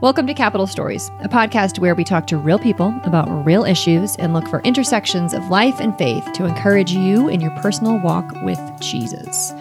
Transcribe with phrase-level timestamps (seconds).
[0.00, 4.16] Welcome to Capital Stories, a podcast where we talk to real people about real issues
[4.16, 8.32] and look for intersections of life and faith to encourage you in your personal walk
[8.42, 9.52] with Jesus.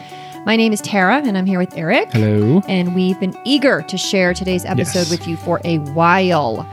[0.46, 2.14] My name is Tara, and I'm here with Eric.
[2.14, 2.61] Hello.
[2.70, 5.11] And we've been eager to share today's episode Yes.
[5.11, 6.65] with you for a while.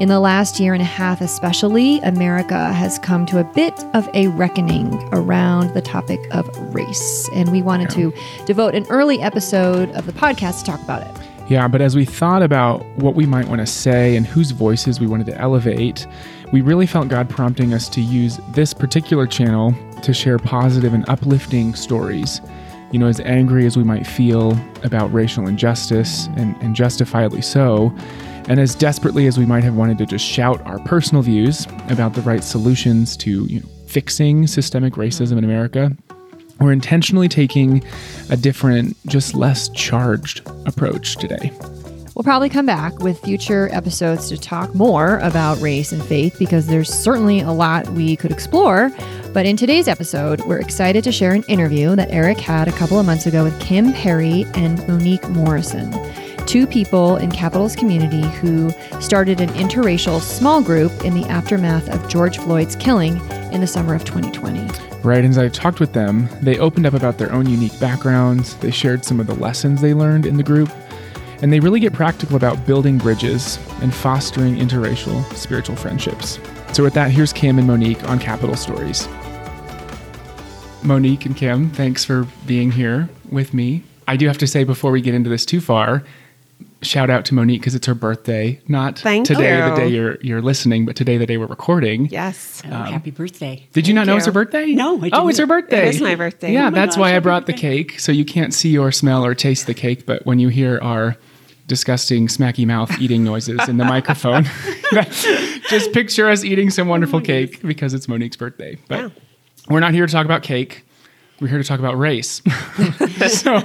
[0.00, 4.08] In the last year and a half, especially, America has come to a bit of
[4.14, 7.28] a reckoning around the topic of race.
[7.36, 8.12] And we wanted to
[8.46, 11.16] devote an early episode of the podcast to talk about it.
[11.52, 14.98] Yeah, but as we thought about what we might want to say and whose voices
[14.98, 16.06] we wanted to elevate,
[16.50, 21.06] we really felt God prompting us to use this particular channel to share positive and
[21.10, 22.40] uplifting stories.
[22.90, 27.94] You know, as angry as we might feel about racial injustice, and, and justifiably so,
[28.48, 32.14] and as desperately as we might have wanted to just shout our personal views about
[32.14, 35.94] the right solutions to you know, fixing systemic racism in America,
[36.60, 37.82] we're intentionally taking
[38.30, 41.52] a different, just less charged approach today.
[42.14, 46.66] We'll probably come back with future episodes to talk more about race and faith because
[46.66, 48.90] there's certainly a lot we could explore.
[49.32, 53.00] But in today's episode, we're excited to share an interview that Eric had a couple
[53.00, 55.90] of months ago with Kim Perry and Monique Morrison,
[56.46, 62.08] two people in Capital's community who started an interracial small group in the aftermath of
[62.08, 63.16] George Floyd's killing
[63.52, 64.60] in the summer of 2020.
[65.02, 68.56] Right, and as I talked with them, they opened up about their own unique backgrounds,
[68.56, 70.70] they shared some of the lessons they learned in the group,
[71.42, 76.38] and they really get practical about building bridges and fostering interracial spiritual friendships.
[76.72, 79.08] So, with that, here's Kim and Monique on Capital Stories.
[80.82, 83.82] Monique and Kim, thanks for being here with me.
[84.08, 86.02] I do have to say before we get into this too far,
[86.82, 88.60] shout out to Monique because it's her birthday.
[88.68, 92.06] Not Thank today, the day you're you're listening, but today the day we're recording.
[92.06, 92.62] Yes.
[92.66, 93.66] Oh, um, happy birthday.
[93.72, 94.18] Did you not know you.
[94.18, 94.66] it's her birthday?
[94.72, 95.48] No, I Oh, it's her didn't.
[95.48, 95.88] birthday.
[95.88, 96.52] It is my birthday.
[96.52, 98.76] Yeah, Oh my that's gosh, why I happy brought the cake, so you can't see
[98.76, 101.16] or smell or taste the cake, but when you hear our
[101.68, 104.44] disgusting smacky mouth eating noises in the microphone,
[105.68, 108.76] just picture us eating some wonderful oh cake because it's Monique's birthday.
[108.88, 109.08] But Yeah.
[109.68, 110.84] we're not here to talk about cake.
[111.42, 112.40] We're here to talk about race.
[113.26, 113.56] so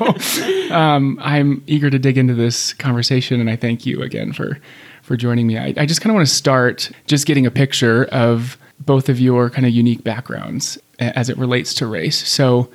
[0.74, 4.60] um, I'm eager to dig into this conversation, and I thank you again for
[5.04, 5.60] for joining me.
[5.60, 9.20] I, I just kind of want to start just getting a picture of both of
[9.20, 12.28] your kind of unique backgrounds as it relates to race.
[12.28, 12.68] So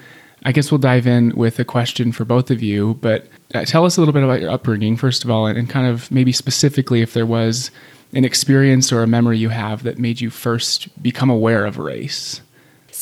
[0.45, 3.85] I guess we'll dive in with a question for both of you, but uh, tell
[3.85, 6.31] us a little bit about your upbringing, first of all, and, and kind of maybe
[6.31, 7.73] specifically if there was
[8.13, 12.41] an experience or a memory you have that made you first become aware of race.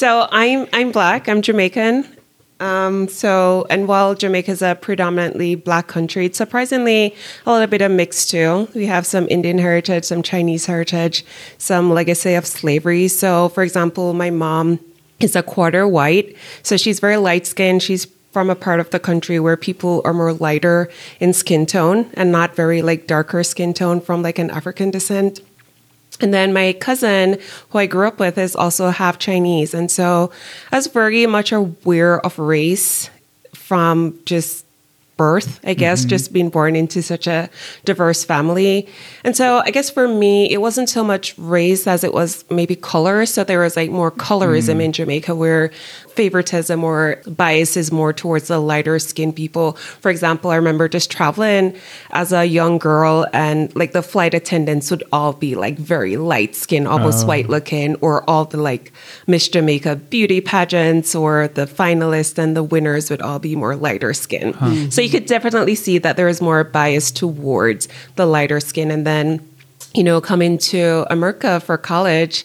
[0.00, 1.28] So I'm I'm black.
[1.28, 2.06] I'm Jamaican.
[2.58, 7.82] Um, so and while Jamaica is a predominantly black country, it's surprisingly a little bit
[7.82, 8.66] of mix too.
[8.74, 11.22] We have some Indian heritage, some Chinese heritage,
[11.58, 13.08] some legacy of slavery.
[13.08, 14.80] So for example, my mom
[15.18, 17.82] is a quarter white, so she's very light skinned.
[17.82, 20.88] She's from a part of the country where people are more lighter
[21.18, 25.40] in skin tone and not very like darker skin tone from like an African descent.
[26.20, 27.38] And then my cousin,
[27.70, 29.74] who I grew up with, is also half Chinese.
[29.74, 30.30] And so
[30.72, 33.10] I was very much aware of race
[33.54, 34.66] from just
[35.20, 36.08] birth, I guess, mm-hmm.
[36.08, 37.50] just being born into such a
[37.84, 38.88] diverse family.
[39.22, 42.74] And so I guess for me, it wasn't so much race as it was maybe
[42.74, 43.26] color.
[43.26, 44.84] So there was like more colorism mm.
[44.84, 45.72] in Jamaica where
[46.08, 49.72] favoritism or bias is more towards the lighter skinned people.
[50.00, 51.76] For example, I remember just traveling
[52.12, 56.54] as a young girl and like the flight attendants would all be like very light
[56.56, 57.28] skinned, almost oh.
[57.28, 58.90] white looking, or all the like
[59.26, 64.14] Miss Jamaica beauty pageants or the finalists and the winners would all be more lighter
[64.14, 64.54] skin.
[64.90, 68.90] So you could definitely see that there is more bias towards the lighter skin.
[68.90, 69.46] And then,
[69.94, 72.44] you know, coming to America for college,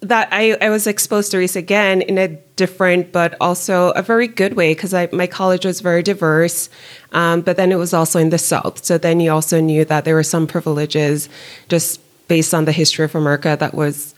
[0.00, 4.28] that I, I was exposed to race again in a different but also a very
[4.28, 6.68] good way because my college was very diverse
[7.12, 10.04] um, but then it was also in the south so then you also knew that
[10.04, 11.28] there were some privileges
[11.70, 14.14] just based on the history of america that was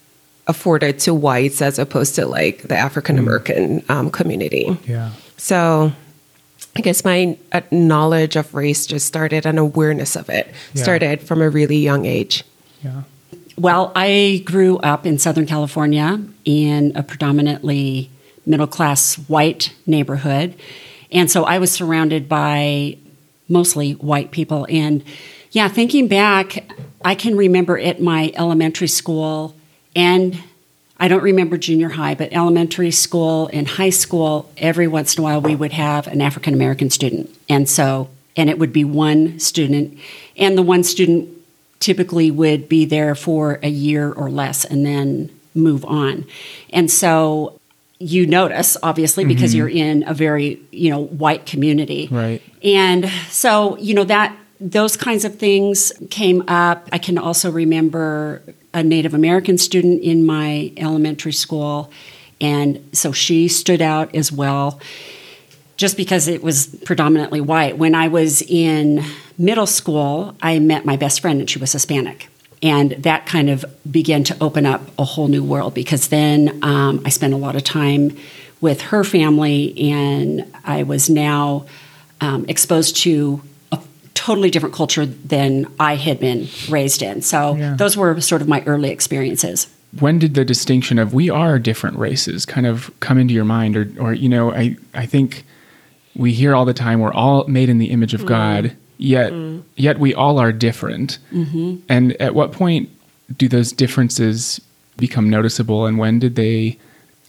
[0.48, 5.12] afforded to whites as opposed to like the african american um, community Yeah.
[5.36, 5.92] so
[6.76, 10.82] i guess my uh, knowledge of race just started an awareness of it Yeah.
[10.82, 12.44] started from a really young age
[12.84, 13.02] Yeah.
[13.58, 18.10] Well, I grew up in Southern California in a predominantly
[18.44, 20.54] middle class white neighborhood.
[21.10, 22.98] And so I was surrounded by
[23.48, 24.66] mostly white people.
[24.68, 25.02] And
[25.52, 26.70] yeah, thinking back,
[27.02, 29.54] I can remember at my elementary school
[29.94, 30.38] and
[30.98, 35.22] I don't remember junior high, but elementary school and high school, every once in a
[35.22, 37.34] while we would have an African American student.
[37.48, 39.98] And so, and it would be one student.
[40.36, 41.28] And the one student
[41.80, 46.24] typically would be there for a year or less and then move on.
[46.70, 47.60] And so
[47.98, 49.58] you notice, obviously, because mm-hmm.
[49.58, 52.08] you're in a very, you know, white community.
[52.10, 52.42] Right.
[52.62, 56.88] And so, you know, that those kinds of things came up.
[56.92, 58.42] I can also remember
[58.76, 61.90] a Native American student in my elementary school,
[62.42, 64.78] and so she stood out as well,
[65.78, 67.78] just because it was predominantly white.
[67.78, 69.02] When I was in
[69.38, 72.28] middle school, I met my best friend, and she was Hispanic.
[72.62, 77.00] And that kind of began to open up a whole new world because then um,
[77.06, 78.14] I spent a lot of time
[78.60, 81.64] with her family, and I was now
[82.20, 83.40] um, exposed to
[84.26, 87.22] totally different culture than I had been raised in.
[87.22, 87.76] So Yeah.
[87.76, 89.68] those were sort of my early experiences.
[90.00, 93.76] when did the distinction of we are different races kind of come into your mind?
[93.76, 95.44] Or or you know i i think
[96.14, 98.76] we hear all the time we're all made in the image of god mm-hmm.
[98.98, 99.60] yet mm-hmm.
[99.76, 101.18] yet we all are different.
[101.32, 101.76] Mm-hmm.
[101.88, 102.90] And at what point
[103.40, 104.60] do those differences
[104.96, 105.86] become noticeable?
[105.86, 106.78] And when did they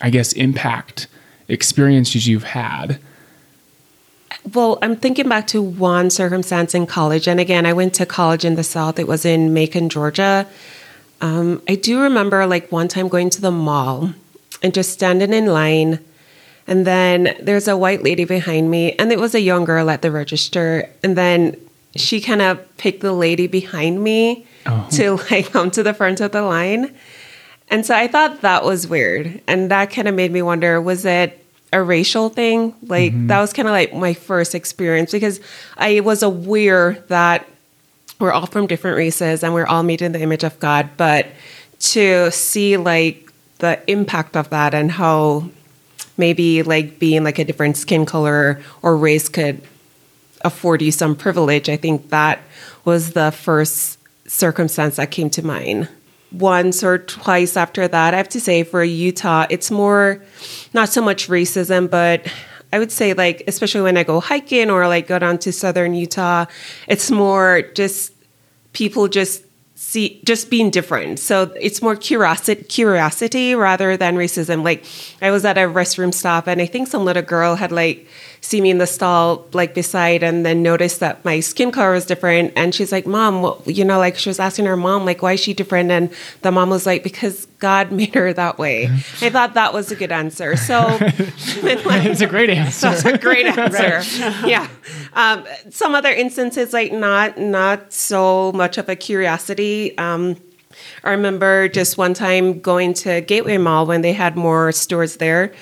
[0.02, 1.08] i guess impact
[1.48, 3.00] experiences you've had
[4.54, 7.28] Well, I'm thinking back to one circumstance in college.
[7.28, 8.98] And again, I went to college in the South.
[9.00, 10.48] It was in Macon, Georgia.
[11.20, 14.14] Um, I do remember like one time going to the mall
[14.64, 16.00] and just standing in line.
[16.68, 20.02] And then there's a white lady behind me, and it was a young girl at
[20.02, 20.90] the register.
[21.02, 21.56] And then
[21.96, 24.86] she kind of picked the lady behind me Oh.
[24.92, 26.94] to like come to the front of the line.
[27.70, 29.42] And so I thought that was weird.
[29.48, 31.42] And that kind of made me wonder was it
[31.74, 32.76] a racial thing?
[32.84, 33.28] Like, mm-hmm.
[33.28, 35.40] that was kind of like my first experience because
[35.78, 37.48] I was aware that
[38.20, 40.90] we're all from different races and we're all made in the image of God.
[40.98, 41.28] But
[41.80, 45.50] to see like the impact of that and how
[46.18, 49.62] maybe like being like a different skin color or race could
[50.42, 52.42] afford you some privilege, I think that
[52.86, 55.90] was the first circumstance that came to mind.
[56.32, 60.22] Once or twice after that, I have to say for Utah, it's more
[60.74, 62.28] not so much racism, but
[62.74, 65.94] I would say like especially when I go hiking or like go down to southern
[65.94, 66.46] Utah,
[66.88, 68.14] it's more just
[68.74, 69.44] people just
[69.76, 71.20] see just being different.
[71.20, 74.64] So it's more curiosity curiosity rather than racism.
[74.64, 74.84] Like
[75.22, 78.08] I was at a restroom stop and I think some little girl had like
[78.48, 82.06] seen me in the stall like beside and then noticed that my skin color was
[82.06, 85.34] different and she's like, Mom, you know, like she was asking her mom, like, why
[85.34, 85.92] is she different?
[85.92, 86.10] And
[86.44, 88.86] the mom was like, because God made her that way.
[89.22, 90.56] I thought that was a good answer.
[90.56, 94.02] So like, it's a great answer that's a great answer.
[94.48, 94.68] yeah.
[95.14, 99.98] Um, some other instances, like not not so much of a curiosity.
[99.98, 100.38] Um,
[101.04, 105.54] I remember just one time going to Gateway Mall when they had more stores there.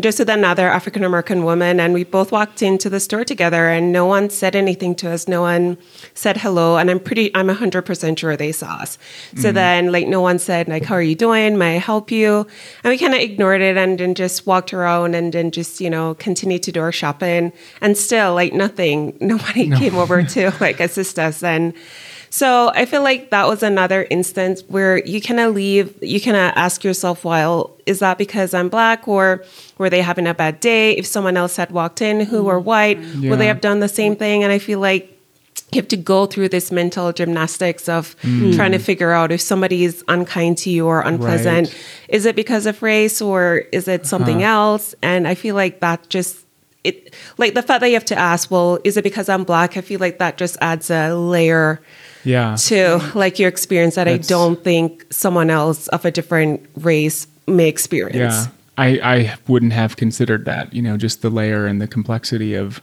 [0.00, 3.92] Just with another African American woman, and we both walked into the store together, and
[3.92, 5.28] no one said anything to us.
[5.28, 5.76] No one
[6.14, 8.96] said hello, and I'm pretty, I'm hundred percent sure they saw us.
[9.36, 9.54] So mm-hmm.
[9.54, 11.58] then, like, no one said like, "How are you doing?
[11.58, 12.46] May I help you?"
[12.82, 15.90] And we kind of ignored it and then just walked around and then just you
[15.90, 17.52] know continued to do our shopping.
[17.82, 19.16] And still, like, nothing.
[19.20, 21.42] Nobody came over to like assist us.
[21.42, 21.74] And
[22.32, 26.34] so I feel like that was another instance where you kind of leave, you kind
[26.34, 29.44] of ask yourself, well, is that because I'm black or
[29.76, 30.96] were they having a bad day?
[30.96, 32.64] If someone else had walked in who were mm-hmm.
[32.64, 32.98] white,
[33.28, 34.42] would they have done the same thing?
[34.42, 35.10] And I feel like
[35.72, 38.56] you have to go through this mental gymnastics of mm.
[38.56, 41.68] trying to figure out if somebody is unkind to you or unpleasant.
[41.68, 41.86] Right.
[42.08, 44.52] Is it because of race or is it something uh-huh.
[44.52, 44.94] else?
[45.02, 46.46] And I feel like that just
[46.82, 49.76] it like the fact that you have to ask, well, is it because I'm black?
[49.76, 51.80] I feel like that just adds a layer
[52.24, 57.26] yeah to like your experience that I don't think someone else of a different race
[57.46, 58.16] may experience.
[58.46, 58.46] Yeah,
[58.78, 60.72] I, I wouldn't have considered that.
[60.72, 62.80] You know, just the layer and the complexity of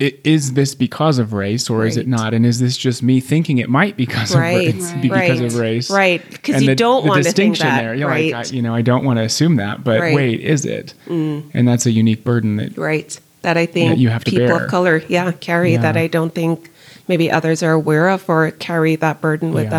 [0.00, 2.32] i- is this because of race or is it not?
[2.34, 4.68] And is this just me thinking it might because Right.
[4.70, 4.92] of race?
[4.92, 5.02] Right.
[5.02, 6.42] Because of race, Right.
[6.42, 7.94] 'Cause And you the- don't the want to think distinction that, there.
[7.94, 8.32] You're right.
[8.32, 10.12] like, I, you know, I don't want to assume that, but Right.
[10.12, 10.16] Mm.
[10.16, 10.94] wait, is it?
[11.08, 13.18] And that's a unique burden that Right.
[13.42, 14.64] That I think That you have to people bear.
[14.64, 16.70] of color, yeah, carry that I don't think
[17.08, 19.70] maybe others are aware of or carry that burden with Yeah.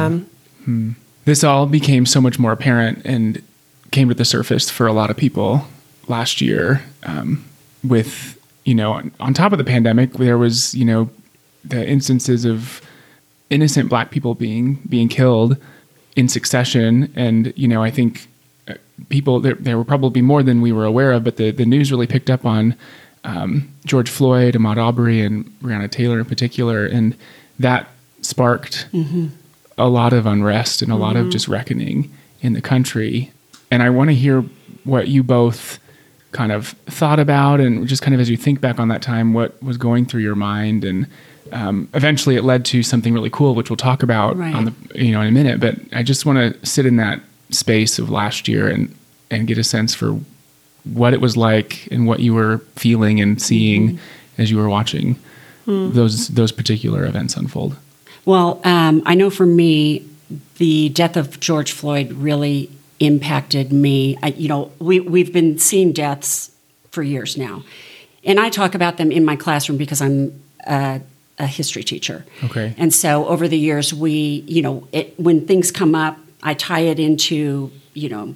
[0.65, 0.95] them.
[1.25, 3.41] this all became so much more apparent and
[3.91, 5.65] came to the surface for a lot of people
[6.07, 7.43] last year um,
[7.83, 11.09] with you know on, on top of the pandemic there was you know
[11.65, 12.81] the instances of
[13.49, 15.57] innocent black people being being killed
[16.15, 18.27] in succession and you know i think
[18.67, 18.73] uh,
[19.09, 21.91] people there, there were probably more than we were aware of but the, the news
[21.91, 22.75] really picked up on
[23.23, 27.15] um, george floyd ahmaud Arbery, and breonna taylor in particular and
[27.59, 27.87] that
[28.21, 28.87] sparked
[29.77, 32.11] a lot of unrest and a lot of just reckoning
[32.41, 33.31] in the country.
[33.71, 34.41] And I want to hear
[34.83, 35.79] what you both
[36.31, 39.33] kind of thought about and just kind of as you think back on that time,
[39.33, 40.83] what was going through your mind.
[40.83, 41.07] And
[41.51, 44.53] um, eventually it led to something really cool, which we'll talk about Right.
[44.55, 45.59] on the, you know, in a minute.
[45.59, 47.19] But I just want to sit in that
[47.51, 48.93] space of last year and,
[49.29, 50.19] and get a sense for
[50.85, 54.41] what it was like and what you were feeling and seeing mm-hmm.
[54.41, 55.15] as you were watching
[55.65, 55.91] hmm.
[55.91, 57.77] those those particular events unfold?
[58.25, 60.07] Well, um, I know for me,
[60.57, 64.17] the death of George Floyd really impacted me.
[64.23, 66.51] I, you know, we we've been seeing deaths
[66.91, 67.63] for years now,
[68.23, 71.01] and I talk about them in my classroom because I'm a,
[71.39, 72.25] a history teacher.
[72.43, 72.73] Okay.
[72.77, 76.81] And so over the years, we, you know, it, when things come up, I tie
[76.81, 78.35] it into, you know,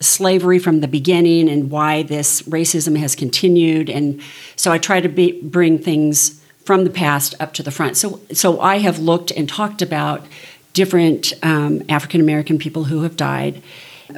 [0.00, 3.90] slavery from the beginning and why this racism has continued.
[3.90, 4.20] And
[4.56, 7.96] so I try to be, bring things from the past up to the front.
[7.96, 10.26] So, so I have looked and talked about
[10.72, 13.62] different um, African American people who have died.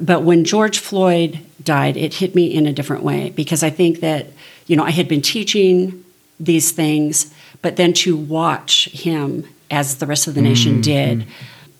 [0.00, 4.00] But when George Floyd died, it hit me in a different way because I think
[4.00, 4.28] that,
[4.66, 6.04] you know, I had been teaching
[6.38, 11.26] these things, but then to watch him, as the rest of the nation did,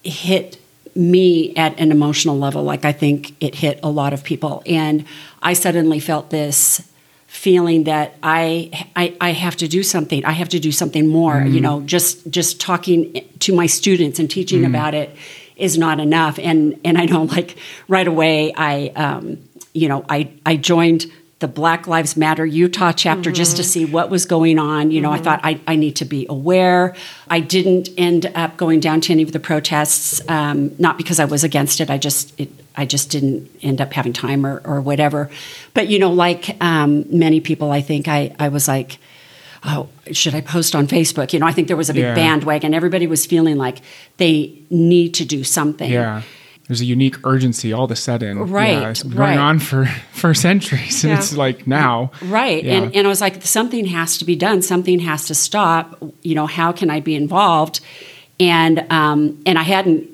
[0.03, 0.59] hit
[0.95, 4.63] me at an emotional level like I think it hit a lot of people.
[4.67, 5.05] And
[5.43, 6.87] I suddenly felt this
[7.27, 10.23] feeling that I, I I have to do something.
[10.25, 11.41] I have to do something more.
[11.41, 15.17] You know, just just talking to my students and teaching about it
[15.57, 16.39] is not enough.
[16.39, 17.57] And and I know like
[17.89, 19.39] right away I um,
[19.73, 21.11] you know I I joined
[21.43, 24.91] the Black Lives Matter Utah chapter just to see what was going on.
[24.91, 26.95] You know, I thought I, I need to be aware.
[27.29, 31.27] I didn't end up going down to any of the protests, um, not because I
[31.27, 31.91] was against it.
[31.91, 35.29] I just it, I just didn't end up having time or, or whatever.
[35.75, 38.99] But you know, like um, many people, I think I I was like.
[39.65, 41.33] Oh, should I post on Facebook?
[41.33, 42.17] You know, I think there was a big Yeah.
[42.17, 42.75] bandwagon.
[42.75, 43.79] Everybody was feeling like
[44.17, 45.89] they need to do something.
[45.89, 46.23] Yeah.
[46.73, 48.39] There's a unique urgency all of a sudden.
[48.51, 49.27] Right, Yeah, it's been right.
[49.35, 51.05] going on for, for centuries.
[51.05, 51.19] And Yeah.
[51.19, 52.13] it's like now.
[52.23, 52.65] Right.
[52.65, 52.77] Yeah.
[52.85, 54.63] And, and I was like, something has to be done.
[54.63, 56.03] Something has to stop.
[56.23, 57.81] You know, how can I be involved?
[58.41, 60.09] And um, and I hadn't.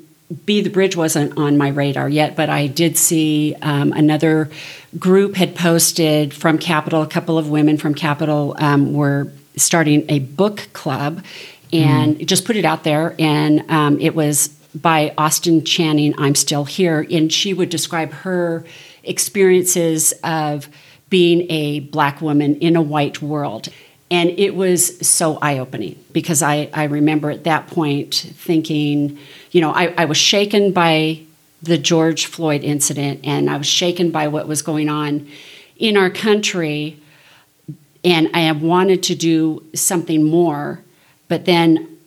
[0.44, 4.50] Be the Bridge wasn't on my radar yet, but I did see um, another
[4.98, 7.02] group had posted from Capital.
[7.02, 11.24] A couple of women from Capital um, were starting a book club,
[11.72, 13.14] and just put it out there.
[13.18, 16.14] And um, it was by Austin Channing.
[16.18, 18.64] I'm still here, and she would describe her
[19.02, 20.68] experiences of
[21.08, 23.68] being a black woman in a white world.
[24.10, 29.18] And it was so eye opening because I, I remember at that point thinking,
[29.50, 31.20] you know, I, I was shaken by
[31.62, 35.28] the George Floyd incident and I was shaken by what was going on
[35.76, 36.98] in our country.
[38.04, 40.82] And I wanted to do something more.
[41.26, 41.97] But then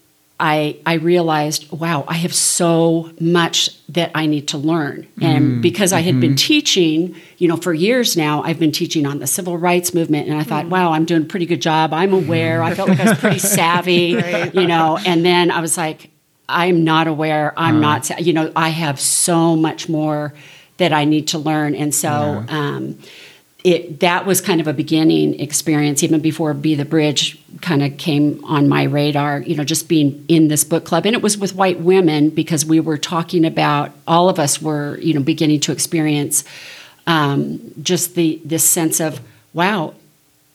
[0.43, 5.03] I, I realized, wow, I have so much that I need to learn.
[5.03, 5.23] Mm-hmm.
[5.23, 6.35] And because I had been mm-hmm.
[6.35, 10.27] teaching, you know, for years now, I've been teaching on the civil rights movement.
[10.27, 10.69] And I thought, mm.
[10.69, 11.93] wow, I'm doing a pretty good job.
[11.93, 12.63] I'm aware.
[12.63, 14.19] I felt like I was pretty savvy,
[14.53, 14.97] you know.
[15.05, 16.09] And then I was like,
[16.49, 17.53] I'm not aware.
[17.55, 18.15] I'm uh-huh.
[18.15, 20.33] not, you know, I have so much more
[20.77, 21.75] that I need to learn.
[21.75, 22.97] And so, um,
[23.63, 27.95] it that was kind of a beginning experience even before be the bridge kind of
[27.97, 31.37] came on my radar you know just being in this book club and it was
[31.37, 35.59] with white women because we were talking about all of us were you know beginning
[35.59, 36.43] to experience
[37.07, 39.19] um, just the this sense of
[39.53, 39.93] wow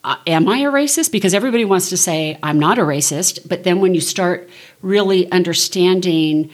[0.07, 1.11] uh, am I a racist?
[1.11, 4.49] Because everybody wants to say I'm not a racist, but then when you start
[4.81, 6.49] really understanding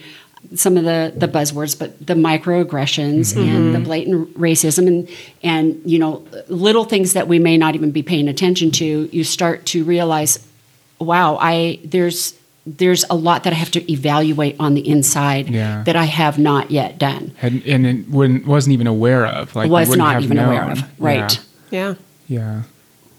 [0.55, 3.39] some of the, the buzzwords, but the microaggressions mm-hmm.
[3.39, 5.09] and the blatant racism and
[5.41, 9.23] and you know little things that we may not even be paying attention to, you
[9.23, 10.45] start to realize,
[10.99, 12.35] wow, I there's
[12.65, 15.83] there's a lot that I have to evaluate on the inside Yeah.
[15.83, 17.33] that I have not yet done.
[17.41, 19.53] And, and it wouldn't, wasn't even aware of.
[19.55, 20.81] Like, was wouldn't not have even aware of.
[20.97, 21.39] Right.
[21.71, 21.95] Yeah.
[22.29, 22.39] Yeah.
[22.39, 22.63] yeah.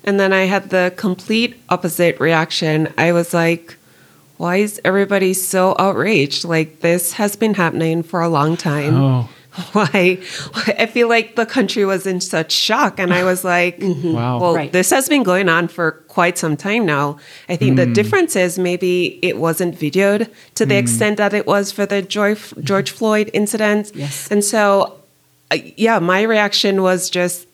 [0.05, 2.93] And then I had the complete opposite reaction.
[2.97, 3.77] I was like,
[4.37, 6.45] why is everybody so outraged?
[6.45, 8.95] Like, this has been happening for a long time.
[8.95, 9.29] Oh,
[9.73, 10.19] Why?
[10.67, 12.99] I feel like the country was in such shock.
[12.99, 14.13] And I was like, mm-hmm.
[14.13, 14.41] wow.
[14.41, 14.73] well, Right.
[14.73, 17.19] this has been going on for quite some time now.
[17.49, 17.95] I think the mm.
[17.95, 20.79] difference is maybe it wasn't videoed to the mm.
[20.79, 23.93] extent that it was for the George, George Floyd incident.
[23.95, 24.29] Yes.
[24.31, 24.99] And so,
[25.53, 27.47] uh, yeah, my reaction was just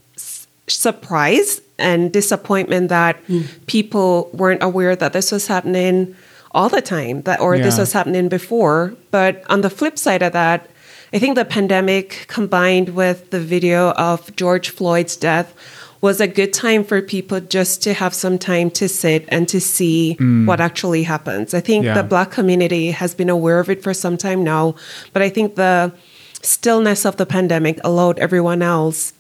[0.68, 3.44] surprise and disappointment that mm.
[3.66, 6.16] people weren't aware that this was happening
[6.52, 8.94] all the time that or this was happening before.
[9.10, 10.68] But on the flip side of that
[11.12, 15.52] i think the pandemic combined with the video of george floyd's death
[16.00, 19.60] was a good time for people just to have some time to sit and to
[19.60, 20.46] see mm.
[20.46, 21.52] what actually happens.
[21.52, 21.94] I think Yeah.
[21.94, 24.74] the black community has been aware of it for some time now
[25.12, 25.92] but i think the
[26.42, 29.12] stillness of the pandemic allowed everyone else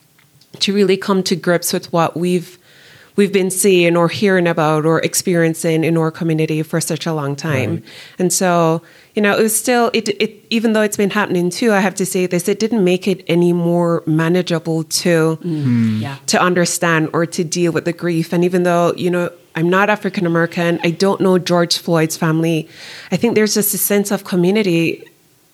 [0.58, 2.58] to really come to grips with what we've
[3.16, 7.36] we've been seeing or hearing about or experiencing in our community for such a long
[7.36, 7.76] time.
[7.76, 7.84] Right.
[8.18, 8.82] And so,
[9.14, 11.94] you know, it was still it it even though it's been happening too, I have
[11.96, 16.00] to say this, it didn't make it any more manageable to mm-hmm.
[16.00, 16.16] Yeah.
[16.26, 18.32] to understand or to deal with the grief.
[18.32, 22.68] And even though, you know, I'm not African American, I don't know George Floyd's family.
[23.10, 25.09] I think there's just a sense of community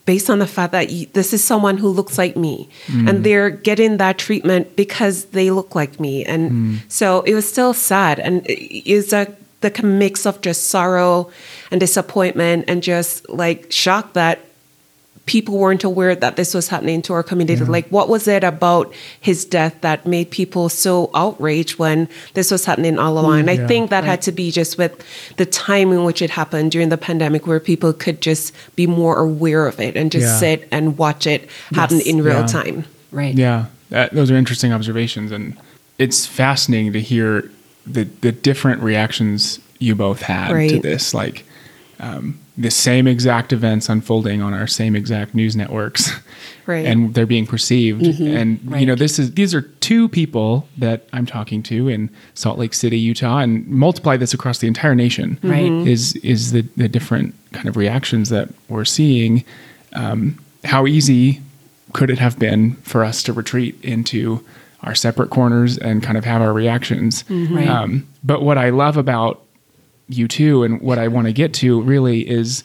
[0.07, 3.23] based on the fact that y this is someone who looks like me and mm.
[3.23, 6.25] they're getting that treatment because they look like me.
[6.25, 6.91] And mm.
[6.91, 8.17] so it was still sad.
[8.19, 9.27] And it is a
[9.61, 11.29] the mix of just sorrow
[11.71, 14.39] and disappointment and just like shock that
[15.27, 17.63] people weren't aware that this was happening to our community.
[17.63, 18.91] Like, what was it about
[19.21, 23.41] his death that made people so outraged when this was happening all along?
[23.41, 23.67] and I yeah.
[23.67, 25.05] think that had to be just with
[25.37, 29.19] the time in which it happened during the pandemic, where people could just be more
[29.19, 30.37] aware of it and just Yeah.
[30.39, 32.07] sit and watch it happen Yes.
[32.07, 32.47] in real Yeah.
[32.47, 32.85] time.
[33.11, 33.35] Right.
[33.35, 35.55] Yeah, that, those are interesting observations, and
[35.99, 37.51] it's fascinating to hear
[37.85, 41.13] the the different reactions you both had to this.
[41.13, 41.43] Like
[41.99, 46.11] um, the same exact events unfolding on our same exact news networks,
[46.65, 46.85] Right.
[46.85, 48.03] and they're being perceived.
[48.19, 52.59] And you know, this is these are two people that I'm talking to in Salt
[52.59, 55.39] Lake City, Utah, and multiply this across the entire nation.
[55.43, 55.71] Right.
[55.71, 59.43] Is is the the different kind of reactions that we're seeing?
[59.93, 61.41] Um, how easy
[61.93, 64.43] could it have been for us to retreat into
[64.83, 67.23] our separate corners and kind of have our reactions?
[67.29, 67.67] Right.
[67.67, 69.41] Um, but what I love about
[70.09, 72.63] you too and what I want to get to really is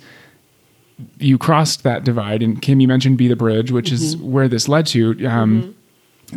[1.19, 2.43] you crossed that divide.
[2.43, 5.27] And Kim, you mentioned Be the Bridge, which is where this led to.
[5.27, 5.75] Um,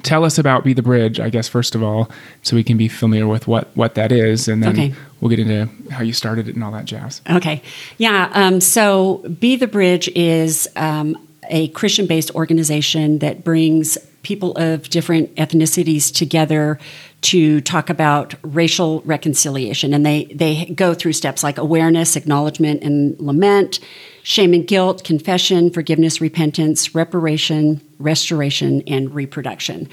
[0.03, 2.89] Tell us about Be the Bridge, I guess, first of all, so we can be
[2.89, 4.49] familiar with what, what that is.
[4.49, 4.93] And then Okay.
[5.21, 7.21] we'll get into how you started it and all that jazz.
[7.29, 7.61] Okay.
[7.97, 8.29] Yeah.
[8.33, 11.15] Um, so Be the Bridge is um,
[11.49, 16.77] a Christian based organization that brings people of different ethnicities together
[17.25, 19.95] to talk about racial reconciliation.
[19.95, 23.79] And they, they go through steps like awareness, acknowledgement, and lament,
[24.21, 29.89] shame and guilt, confession, forgiveness, repentance, reparation, restoration, and reproduction.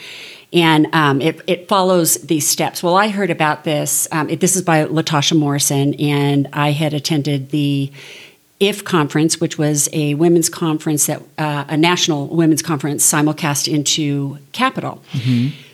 [0.53, 2.83] And um, it, it follows these steps.
[2.83, 4.07] Well, I heard about this.
[4.13, 7.91] Um, it, this is by Latasha Morrison, and I had attended the
[8.61, 14.37] IF conference, which was a women's conference that uh, a national women's conference simulcast into
[14.53, 15.03] Capital.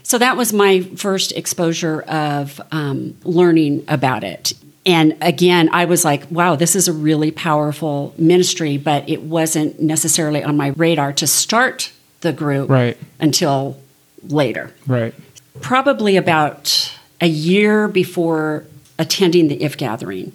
[0.08, 4.54] So that was my first exposure of um, learning about it.
[4.86, 9.82] And again, I was like, wow, this is a really powerful ministry, but it wasn't
[9.82, 11.92] necessarily on my radar to start
[12.22, 12.96] the group Right.
[13.20, 13.76] until
[14.22, 15.12] later Right.
[15.60, 16.90] probably about
[17.20, 18.64] a year before
[18.98, 20.32] attending the if gathering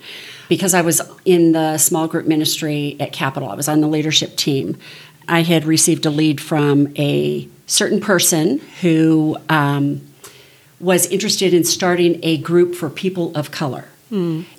[0.48, 4.38] because i was in the small group ministry at capital i was on the leadership
[4.38, 4.78] team
[5.28, 10.02] i had received a lead from a certain person who um,
[10.80, 13.86] was interested in starting a group for people of color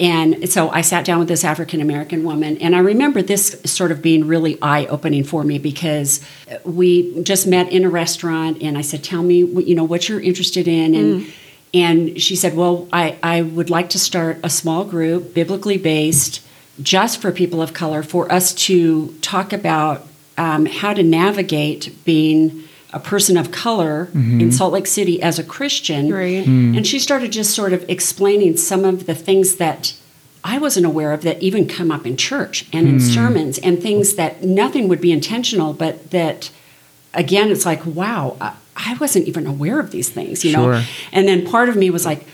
[0.01, 3.93] and so I sat down with this African American woman, and I remember this sort
[3.93, 6.21] of being really eye opening for me because
[6.65, 10.09] we just met in a restaurant, and I said, "Tell me, what- you know, what
[10.09, 11.27] you're interested in." And
[11.73, 16.41] and she said, "Well, I I would like to start a small group, biblically based,
[16.83, 20.05] just for people of color, for us to talk about
[20.37, 22.64] um, how to navigate being."
[22.95, 24.41] A person of color mm-hmm.
[24.41, 26.45] in Salt Lake City as a Christian, Right.
[26.45, 26.77] Mm-hmm.
[26.77, 29.95] and she started just sort of explaining some of the things that
[30.45, 33.15] I wasn't aware of that even come up in church and in mm.
[33.15, 36.51] sermons and things that nothing would be intentional, but that
[37.15, 40.85] again, it's like, wow, I, I wasn't even aware of these things, you know?
[41.13, 42.27] And then part of me was like,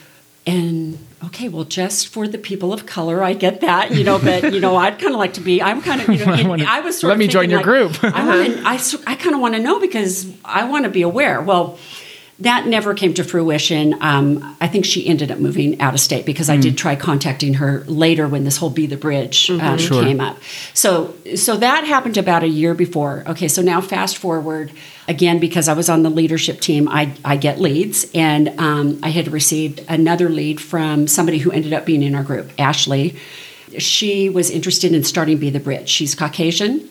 [0.47, 4.53] and okay, well, just for the people of color, I get that, you know, but,
[4.53, 6.65] you know, I'd kind of like to be, I'm kind of, you know, I wanna-
[6.67, 8.03] I was sort of let of me join your like, group.
[8.03, 11.43] I, wanna, I, I kind of want to know because I want to be aware.
[11.43, 11.79] Well,
[12.41, 13.95] that never came to fruition.
[14.01, 17.55] Um, I think she ended up moving out of state because I did try contacting
[17.55, 20.03] her later when this whole Be the Bridge um, Sure.
[20.03, 20.39] came up.
[20.73, 23.25] So, so that happened about a year before.
[23.27, 24.73] Okay, so now fast forward
[25.07, 26.89] again because I was on the leadership team.
[26.89, 31.73] I I get leads, and um, I had received another lead from somebody who ended
[31.73, 33.17] up being in our group, Ashley.
[33.79, 35.89] She was interested in starting Be the Bridge.
[35.89, 36.89] She's Caucasian.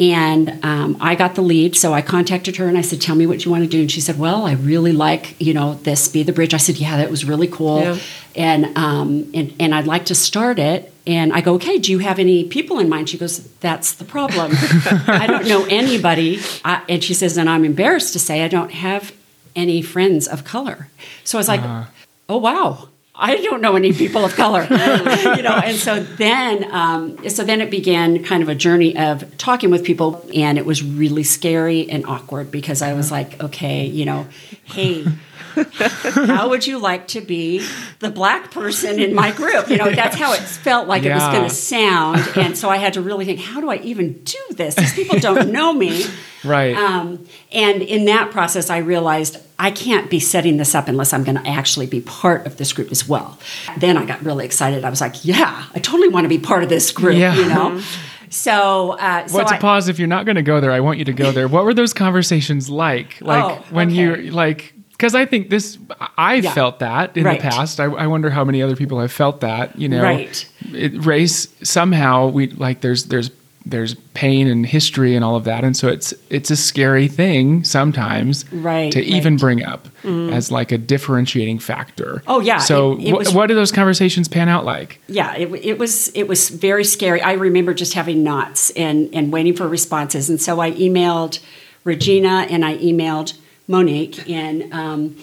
[0.00, 3.26] And um, I got the lead, so I contacted her and I said, "Tell me
[3.26, 6.06] what you want to do." And she said, "Well, I really like you know this
[6.06, 7.98] Be the Bridge." I said, "Yeah, that was really cool, Yeah.
[8.36, 11.98] and um, and and I'd like to start it." And I go, "Okay, do you
[11.98, 14.52] have any people in mind?" She goes, "That's the problem.
[15.08, 18.70] I don't know anybody." I, and she says, "And I'm embarrassed to say I don't
[18.70, 19.12] have
[19.56, 20.90] any friends of color."
[21.24, 21.62] So I was like,
[22.28, 22.88] "Oh wow."
[23.20, 27.60] I don't know any people of color, you know, and so then, um, so then
[27.60, 31.90] it began kind of a journey of talking with people, and it was really scary
[31.90, 34.28] and awkward because I was like, okay, you know,
[34.66, 35.04] hey,
[36.26, 37.66] how would you like to be
[38.00, 39.68] the black person in my group?
[39.68, 42.20] You know, that's how it felt like it was going to sound.
[42.36, 44.74] And so I had to really think, how do I even do this?
[44.74, 46.04] These people don't know me.
[46.44, 46.76] Right.
[46.76, 51.24] Um, and in that process, I realized I can't be setting this up unless I'm
[51.24, 53.38] going to actually be part of this group as well.
[53.78, 54.84] Then I got really excited.
[54.84, 57.34] I was like, yeah, I totally want to be part of this group, Yeah.
[57.34, 57.82] you know?
[58.30, 61.06] So, uh, so I- pause, if you're not going to go there, I want you
[61.06, 61.48] to go there.
[61.48, 63.18] What were those conversations like?
[63.22, 63.96] Like Oh, when okay.
[63.96, 65.78] you like, because I think this,
[66.18, 66.52] I Yeah.
[66.52, 67.40] felt that in Right.
[67.40, 67.78] the past.
[67.80, 69.78] I, I wonder how many other people have felt that.
[69.80, 70.44] You know, Right.
[70.74, 72.80] It, race somehow we like.
[72.80, 73.30] There's there's
[73.66, 77.62] there's pain and history and all of that, and so it's it's a scary thing
[77.64, 80.32] sometimes, Right, To even bring up mm.
[80.32, 82.22] as like a differentiating factor.
[82.26, 85.00] Oh, yeah, So it- it wh- was- what do those conversations pan out like?
[85.06, 87.20] yeah, it, it was it was very scary.
[87.20, 91.38] I remember just having knots and and waiting for responses, and so I emailed
[91.84, 93.34] Regina and I emailed
[93.68, 95.16] Monique, and um,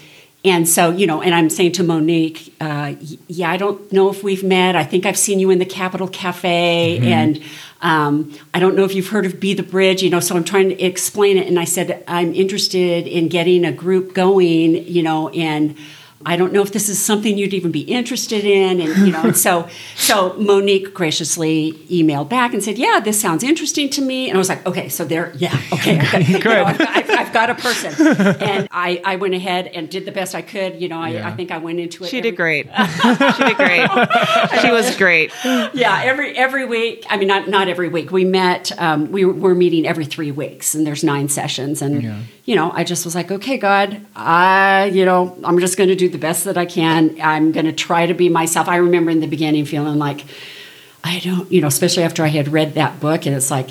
[0.46, 2.94] and so you know, and I'm saying to Monique, uh,
[3.28, 4.76] yeah, I don't know if we've met.
[4.76, 7.42] I think I've seen you in the Capital Cafe, and
[7.82, 10.04] um, I don't know if you've heard of Be the Bridge.
[10.04, 13.66] You know, so I'm trying to explain it, and I said I'm interested in getting
[13.66, 14.88] a group going.
[14.88, 15.76] You know, and
[16.26, 19.22] I don't know if this is something you'd even be interested in, and you know,
[19.24, 24.28] and so so Monique graciously emailed back and said, "Yeah, this sounds interesting to me."
[24.30, 26.24] And I was like, "Okay, so there, yeah, okay, okay.
[26.24, 28.08] You know, I've, got- I've, I've got a person."
[28.42, 30.82] And I, I went ahead and did the best I could.
[30.82, 31.28] You know, I, Yeah.
[31.28, 32.08] I think I went into it.
[32.10, 32.66] She every- did great.
[33.38, 33.90] she did great.
[34.62, 35.32] She was great.
[35.44, 37.06] yeah, every every week.
[37.10, 38.12] I mean, not not every week.
[38.12, 38.72] We met.
[38.80, 41.82] Um, we were, we're meeting every three weeks, and there's nine sessions.
[41.82, 42.20] And Yeah.
[42.46, 45.96] You know, I just was like, okay, God, I you know, I'm just going to
[45.96, 47.18] do the best that I can.
[47.22, 48.68] I'm going to try to be myself.
[48.68, 50.26] I remember in the beginning feeling like
[51.04, 53.70] I don't, you know, especially after I had read that book, and it's like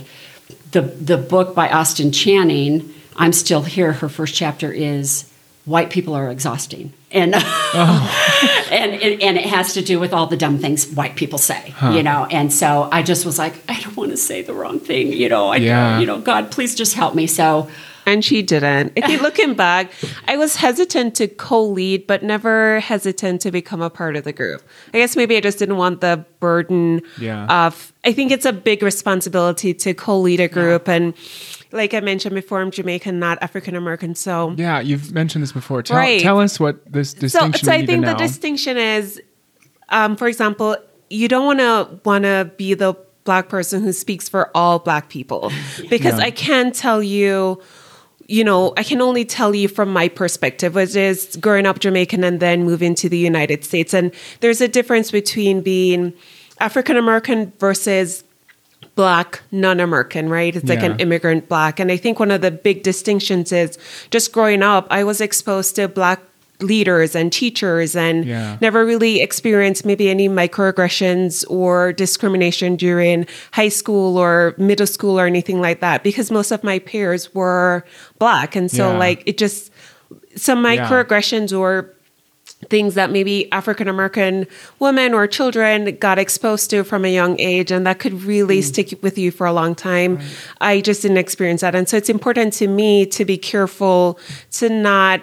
[0.73, 2.93] the the book by Austin Channing.
[3.17, 3.93] I'm still here.
[3.93, 5.31] Her first chapter is
[5.65, 8.69] white people are exhausting, and oh.
[8.73, 11.75] and it, and it has to do with all the dumb things white people say,
[11.93, 12.27] you know.
[12.29, 15.29] And so I just was like, I don't want to say the wrong thing, you
[15.29, 15.49] know.
[15.49, 16.01] I, Yeah.
[16.01, 17.29] you know, God, please just help me.
[17.29, 17.71] So
[18.07, 18.93] And she didn't.
[18.97, 19.91] I think looking back,
[20.29, 24.63] I was hesitant to co-lead, but never hesitant to become a part of the group.
[24.93, 27.47] I guess maybe I just didn't want the burden Yeah.
[27.67, 27.93] of.
[28.05, 31.15] I think it's a big responsibility to co-lead a group, and
[31.73, 34.55] like I mentioned before, I'm Jamaican, not African American, so.
[34.57, 35.83] Yeah, you've mentioned this before.
[35.83, 36.21] Tell, Right.
[36.21, 38.19] tell us what this distinction so we I think the know.
[38.19, 39.21] distinction is,
[39.89, 40.77] um, for example,
[41.11, 45.09] you don't want to want to be the black person who speaks for all black
[45.09, 45.51] people,
[45.89, 46.27] because Yeah.
[46.27, 47.61] I can't tell you.
[48.27, 52.25] You know, I can only tell you from my perspective, which is growing up Jamaican
[52.25, 53.93] and then moving to the United States.
[53.93, 56.15] And there's a difference between being
[56.59, 58.25] African American versus
[58.95, 60.55] black non-american right?
[60.55, 61.81] It's like an immigrant black.
[61.81, 63.79] And i think one of the big distinctions is
[64.11, 66.21] just growing up i was exposed to black
[66.65, 68.57] leaders and teachers and Yeah.
[68.61, 75.27] never really experienced maybe any microaggressions or discrimination during high school or middle school or
[75.27, 77.85] anything like that because most of my peers were
[78.19, 78.99] black and so Yeah.
[78.99, 79.71] like it just
[80.37, 80.89] some Yeah.
[80.89, 81.91] microaggressions or
[82.71, 84.47] things that maybe African American
[84.79, 88.65] women or children got exposed to from a young age, and that could really mm.
[88.65, 90.19] stick with you for a long time.
[90.61, 91.75] I just didn't experience that.
[91.75, 94.19] And so it's important to me to be careful
[94.53, 95.21] to not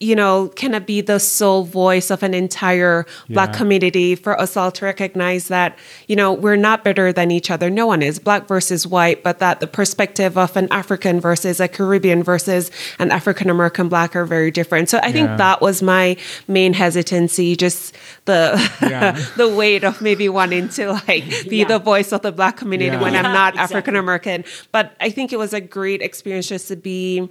[0.00, 4.56] you know, kind of be the sole voice of an entire black community for us
[4.56, 7.68] all to recognize that, you know, we're not better than each other.
[7.68, 11.68] No one is black versus white, but that the perspective of an African versus a
[11.68, 14.88] Caribbean versus an African American black are very different.
[14.88, 15.12] So I Yeah.
[15.12, 16.16] think that was my
[16.48, 19.18] main hesitancy, just the Yeah.
[19.36, 21.66] the weight of maybe wanting to like be Yeah.
[21.66, 23.02] the voice of the black community Yeah.
[23.02, 23.76] when I'm not exactly.
[23.76, 24.44] African American.
[24.72, 27.28] But I think it was a great experience just to be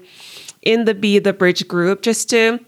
[0.62, 2.60] in the Be the Bridge group, just to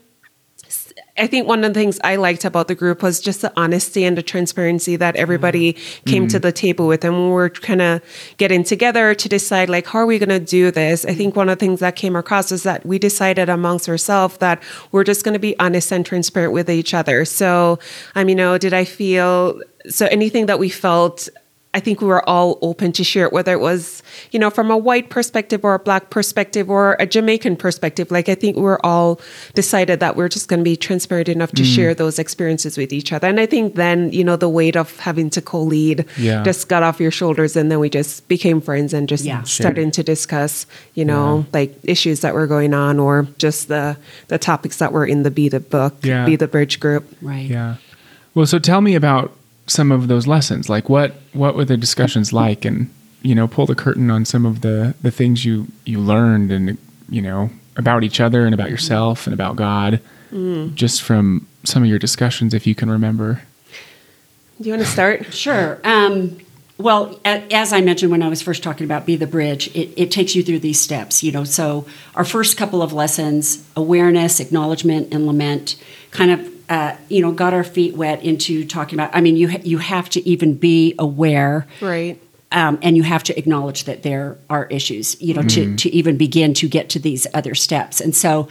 [1.18, 4.06] I think one of the things I liked about the group was just the honesty
[4.06, 5.74] and the transparency that everybody
[6.06, 7.04] came to the table with.
[7.04, 8.02] And we were kind of
[8.38, 11.06] getting together to decide, like, how are we going to do this?
[11.06, 14.38] I think one of the things that came across was that we decided amongst ourselves
[14.38, 17.26] that we're just going to be honest and transparent with each other.
[17.26, 17.78] So,
[18.16, 21.28] um, you know, did I feel so anything that we felt
[21.74, 24.70] I think we were all open to share it, whether it was, you know, from
[24.70, 28.12] a white perspective or a black perspective or a Jamaican perspective.
[28.12, 29.22] Like, I think we were all
[29.54, 31.76] decided that we're just going to be transparent enough to mm.
[31.76, 33.28] share those experiences with each other.
[33.30, 36.44] And I think then, you know, the weight of having to co lead Yeah.
[36.44, 37.56] just got off your shoulders.
[37.56, 39.44] And then we just became friends and just Yeah.
[39.44, 43.96] starting to discuss, you know, like issues that were going on or just the,
[44.28, 46.26] the topics that were in the Be the Book, Yeah.
[46.26, 47.06] Be the Bridge group.
[47.22, 47.50] right.
[47.50, 47.76] Yeah.
[48.36, 49.32] Well, so tell me about
[49.72, 50.70] some of those lessons.
[50.70, 54.46] Like what what were the discussions like and you know, pull the curtain on some
[54.46, 56.78] of the the things you you learned and
[57.10, 60.00] you know, about each other and about yourself and about God.
[60.76, 63.42] just from some of your discussions, if you can remember.
[64.60, 65.26] Do you want to start?
[65.34, 65.80] Sure.
[65.84, 66.38] Um,
[66.78, 70.12] well, as I mentioned when I was first talking about Be the Bridge, it, it
[70.12, 71.44] takes you through these steps, you know.
[71.44, 75.76] So, our first couple of lessons awareness, acknowledgement, and lament
[76.10, 79.14] kind of, uh, you know, got our feet wet into talking about.
[79.14, 82.16] I mean, you, ha- you have to even be aware Right.
[82.54, 86.16] um, and you have to acknowledge that there are issues, you know, to, to even
[86.18, 88.00] begin to get to these other steps.
[88.00, 88.48] And so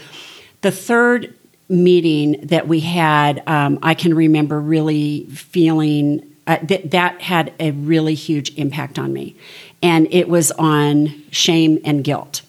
[0.60, 1.34] the third
[1.70, 7.70] meeting that we had, um, I can remember really feeling uh, that that had a
[7.70, 9.34] really huge impact on me.
[9.82, 12.42] And it was on shame and guilt.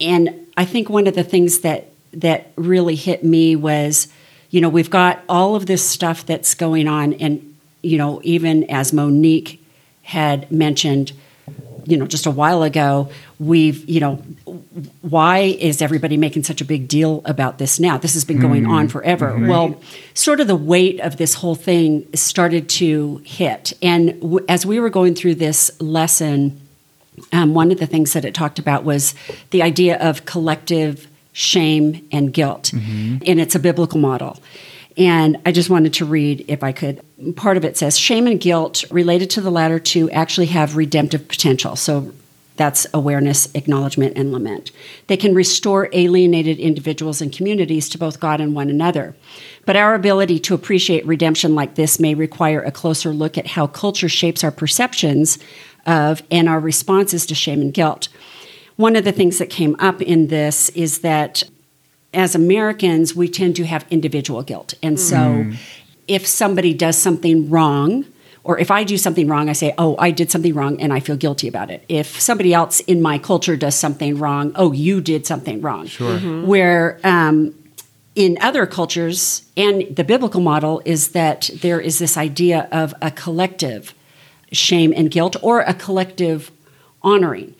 [0.00, 4.08] And I think one of the things that that really hit me was,
[4.50, 8.64] you know, we've got all of this stuff that's going on, and you know, even
[8.64, 9.62] as Monique
[10.02, 11.12] had mentioned,
[11.84, 14.16] you know, just a while ago, we've, you know,
[15.02, 17.98] why is everybody making such a big deal about this now?
[17.98, 19.38] This has been going on forever.
[19.38, 19.80] Well,
[20.14, 24.80] sort of the weight of this whole thing started to hit, and w- as we
[24.80, 26.60] were going through this lesson
[27.32, 29.14] um, one of the things that it talked about was
[29.50, 31.07] the idea of collective
[31.38, 32.72] shame and guilt.
[32.74, 33.18] Mm-hmm.
[33.24, 34.42] And it's a biblical model.
[34.96, 37.00] And I just wanted to read, if I could.
[37.36, 41.28] Part of it says shame and guilt related to the latter two actually have redemptive
[41.28, 41.76] potential.
[41.76, 42.12] So
[42.56, 44.72] that's awareness, acknowledgement, and lament.
[45.06, 49.14] They can restore alienated individuals and communities to both God and one another.
[49.64, 53.68] But our ability to appreciate redemption like this may require a closer look at how
[53.68, 55.38] culture shapes our perceptions
[55.86, 58.08] of and our responses to shame and guilt.
[58.78, 61.42] One of the things that came up in this is that
[62.14, 64.74] as Americans, we tend to have individual guilt.
[64.84, 65.50] And so
[66.06, 68.06] if somebody does something wrong,
[68.44, 71.00] or if I do something wrong, I say, oh, I did something wrong and I
[71.00, 71.84] feel guilty about it.
[71.88, 75.88] If somebody else in my culture does something wrong, oh, you did something wrong.
[75.88, 76.16] Sure.
[76.46, 77.54] Where um,
[78.14, 83.10] in other cultures, and the biblical model is that there is this idea of a
[83.10, 83.92] collective
[84.52, 86.52] shame and guilt or a collective
[87.02, 87.54] honoring.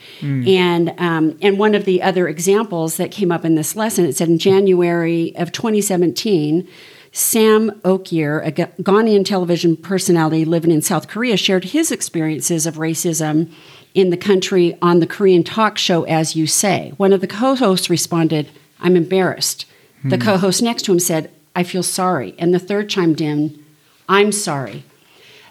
[0.48, 4.16] And um, and one of the other examples that came up in this lesson, it
[4.16, 6.68] said in January of 2017,
[7.12, 13.51] Sam Okyere, a Ghanaian television personality living in South Korea, shared his experiences of racism
[13.94, 16.92] in the country on the Korean talk show As You Say.
[16.96, 18.48] One of the co-hosts responded,
[18.81, 19.64] "I'm embarrassed."
[20.05, 23.59] The co-host next to him said, "I feel sorry," and the third chimed in,
[24.09, 24.85] "I'm sorry."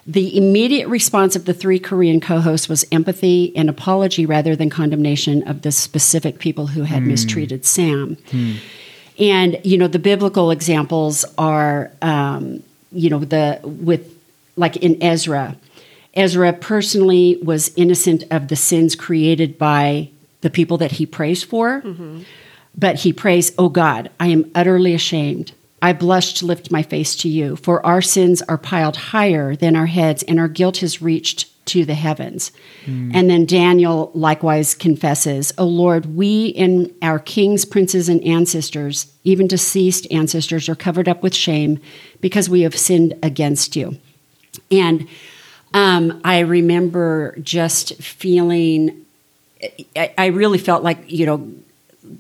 [0.08, 4.70] The immediate response of the three Korean co hosts was empathy and apology rather than
[4.70, 7.10] condemnation of the specific people who had hmm.
[7.10, 8.15] mistreated Sam.
[8.32, 8.54] Hmm.
[9.20, 14.17] And, you know, the biblical examples are, um, you know, the, with,
[14.56, 15.58] like in Ezra,
[16.13, 20.10] Ezra personally was innocent of the sins created by
[20.41, 21.82] the people that he prays for.
[21.82, 22.22] Mm-hmm.
[22.76, 25.52] But he prays, Oh God, I am utterly ashamed.
[25.88, 29.78] I blush to lift my face to you, for our sins are piled higher than
[29.78, 32.52] our heads, and our guilt has reached to the heavens.
[33.15, 39.47] And then Daniel likewise confesses, O Lord, we and our kings, princes, and ancestors, even
[39.47, 41.80] deceased ancestors, are covered up with shame
[42.19, 43.97] because we have sinned against you.
[44.69, 45.08] And
[45.73, 49.06] um, I remember just feeling,
[49.95, 51.50] I, I really felt like, you know,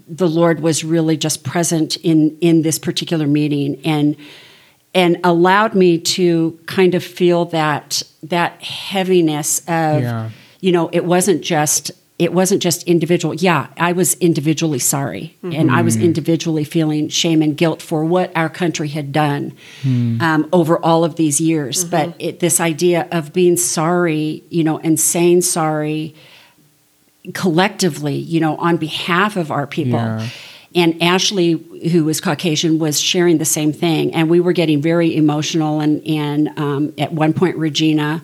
[0.07, 4.15] the Lord was really just present in in this particular meeting and
[4.93, 10.29] and allowed me to kind of feel that that heaviness of Yeah.
[10.59, 15.51] you know it wasn't just it wasn't just individual yeah i was individually sorry hmm.
[15.53, 16.01] and i was hmm.
[16.01, 20.19] individually feeling shame and guilt for what our country had done hmm.
[20.19, 21.81] um, over all of these years.
[21.81, 21.91] Mm-hmm.
[21.91, 26.15] But it, this idea of being sorry you know and saying sorry
[27.33, 29.99] collectively, you know, on behalf of our people.
[29.99, 30.27] Yeah.
[30.75, 31.51] And Ashley,
[31.91, 35.79] who was Caucasian, was sharing the same thing, and we were getting very emotional.
[35.79, 38.21] And, and um, at one point, Regina,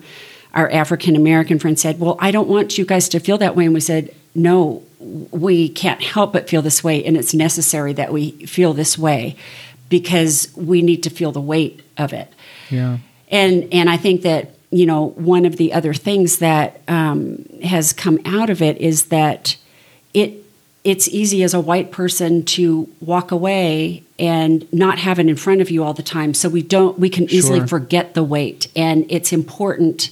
[0.52, 3.64] our African American friend, said, "Well, I don't want you guys to feel that way."
[3.64, 8.12] And we said, "No, we can't help but feel this way, and it's necessary that
[8.12, 9.36] we feel this way
[9.88, 12.32] because we need to feel the weight of it."
[12.70, 12.98] Yeah.
[13.30, 17.92] and and I think that you know one of the other things that um, has
[17.92, 19.56] come out of it is that
[20.12, 20.30] it
[20.82, 25.60] it's easy as a white person to walk away and not have it in front
[25.62, 27.68] of you all the time so we don't we can easily Sure.
[27.68, 30.10] forget the weight and it's important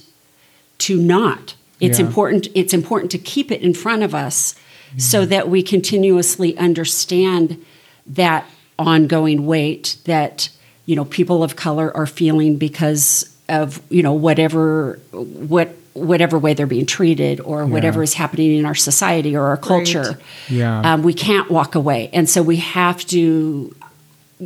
[0.79, 2.05] to not it's Yeah.
[2.05, 4.55] important it's important to keep it in front of us
[4.97, 7.57] so that we continuously understand
[8.05, 8.45] that
[8.77, 10.49] ongoing weight that
[10.85, 16.53] you know people of color are feeling because of you know whatever what whatever way
[16.53, 20.17] they're being treated or whatever is happening in our society or our culture
[20.49, 20.93] Yeah.
[20.93, 23.75] um, we can't walk away and so we have to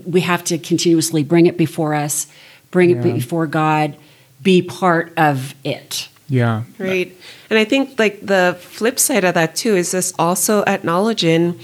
[0.06, 2.28] we have to continuously bring it before us,
[2.72, 3.96] bring it before God,
[4.44, 6.10] be part of it.
[6.30, 6.64] Yeah.
[6.78, 7.16] Right.
[7.50, 11.60] And I think like the flip side of that too is this also acknowledging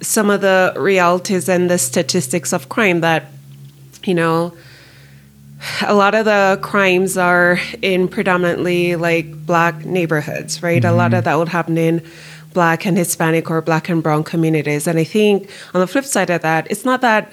[0.00, 3.26] some of the realities and the statistics of crime that,
[4.04, 4.52] you know,
[5.82, 10.84] a lot of the crimes are in predominantly like black neighborhoods, right?
[10.84, 11.24] A lot of mm-hmm.
[11.24, 12.02] that would happen in
[12.52, 14.86] black and Hispanic or black and brown communities.
[14.86, 17.32] And I think on the flip side of that, it's not that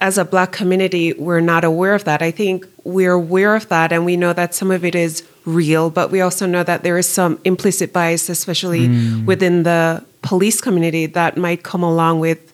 [0.00, 2.22] as a black community we're not aware of that.
[2.22, 5.90] I think we're aware of that and we know that some of it is real,
[5.90, 9.24] but we also know that there is some implicit bias, especially mm.
[9.26, 12.52] within the police community, that might come along with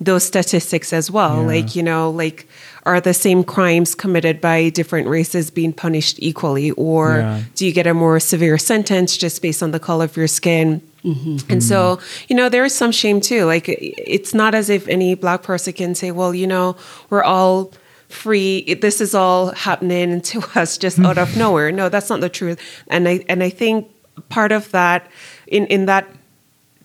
[0.00, 1.40] those statistics as well.
[1.40, 1.46] Yeah.
[1.46, 2.46] Like, you know, like
[2.86, 6.70] are the same crimes committed by different races being punished equally?
[6.72, 7.40] Or Yeah.
[7.54, 10.82] do you get a more severe sentence just based on the color of your skin?
[11.04, 11.50] Mm-hmm.
[11.50, 12.24] And so, mm-hmm.
[12.28, 13.44] you know, there is some shame too.
[13.44, 16.76] Like, it's not as if any black person can say, well, you know,
[17.10, 17.72] we're all
[18.08, 18.74] free.
[18.74, 21.72] This is all happening to us just out of nowhere.
[21.72, 22.58] No, that's not the truth.
[22.88, 23.90] And I and I think
[24.28, 25.10] part of that
[25.46, 26.06] in in that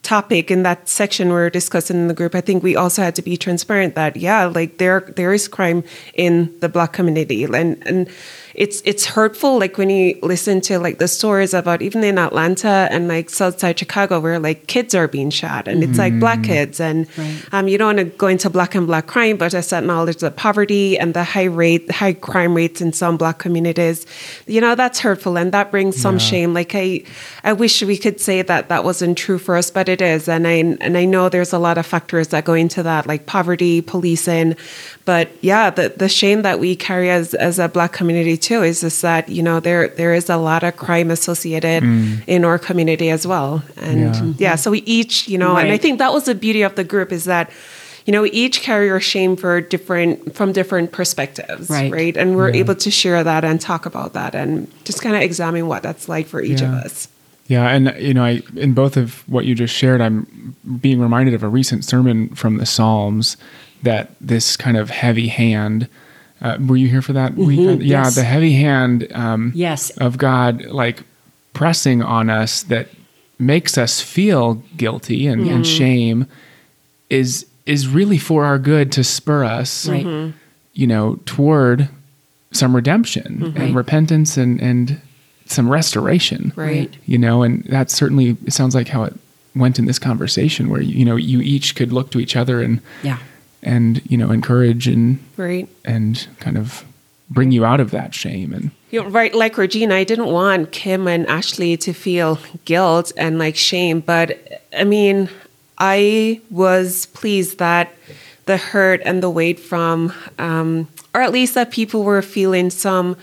[0.10, 3.22] topic in that section we're discussing in the group, I think we also had to
[3.22, 5.84] be transparent that yeah, like there there is crime
[6.15, 8.10] in the black community, and and
[8.56, 9.60] it's it's hurtful.
[9.60, 13.78] Like when you listen to like the stories about even in Atlanta and like Southside
[13.80, 17.44] Chicago, where like kids are being shot, and it's like black kids, and Right.
[17.52, 20.32] um, you don't want to go into black and black crime, but just acknowledge the
[20.32, 24.06] poverty and the high rate, high crime rates in some black communities.
[24.48, 26.20] You know, that's hurtful and that brings some Yeah.
[26.30, 26.54] shame.
[26.54, 27.04] Like I,
[27.44, 30.28] I wish we could say that that wasn't true for us, but it is.
[30.28, 33.26] And I, and I know there's a lot of factors that go into that, like
[33.26, 34.56] poverty, policing.
[35.06, 38.82] But yeah, the, the shame that we carry as, as a black community too is
[38.82, 42.23] just that, you know, there, there is a lot of crime associated mm.
[42.25, 43.62] in our community as well.
[43.78, 44.08] And Yeah.
[44.38, 44.58] yeah, mm-hmm.
[44.58, 47.12] so we each, you know, and I think that was the beauty of the group
[47.12, 47.52] is that,
[48.06, 51.91] you know, we each carry our shame for different from different perspectives, Right.
[51.91, 52.17] right?
[52.17, 52.62] And we're Yeah.
[52.62, 56.10] able to share that and talk about that and just kind of examine what that's
[56.10, 57.08] like for each of us.
[57.47, 61.34] Yeah, and you know, I in both of what you just shared, I'm being reminded
[61.34, 63.38] of a recent sermon from the Psalms
[63.84, 65.88] that this kind of heavy hand.
[66.41, 67.84] Uh, were you here for that weekend?
[67.84, 68.15] Yeah, yes.
[68.15, 69.89] the heavy hand um, Yes.
[69.97, 71.04] of God, like
[71.54, 72.88] pressing on us that
[73.38, 76.25] makes us feel guilty and, and shame,
[77.10, 80.34] is is really for our good to spur us, Right.
[80.73, 81.88] you know, toward
[82.52, 84.99] some redemption and repentance and and
[85.45, 86.91] some restoration Right.
[87.06, 89.13] you know and that certainly it sounds like how it
[89.56, 92.82] went in this conversation where you know you each could look to each other and
[93.04, 93.17] Yeah.
[93.63, 95.67] And you know encourage and Right.
[95.86, 96.84] and kind of
[97.30, 101.08] bring you out of that shame and You right, like Regina, I didn't want Kim
[101.08, 105.30] and Ashley to feel guilt and like shame, but I mean,
[105.78, 107.93] I was pleased that
[108.45, 113.15] the hurt and the weight from, um, or at least that people were feeling some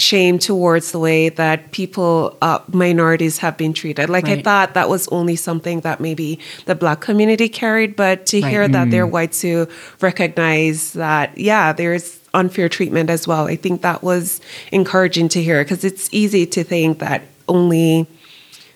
[0.00, 4.08] shame towards the way that people, uh, minorities have been treated.
[4.08, 8.40] Like I thought that was only something that maybe the black community carried, but to
[8.40, 8.50] Right.
[8.50, 9.68] hear that they're white to
[10.00, 13.46] recognize that, yeah, there's unfair treatment as well.
[13.48, 14.40] I think that was
[14.72, 18.06] encouraging to hear because it's easy to think that only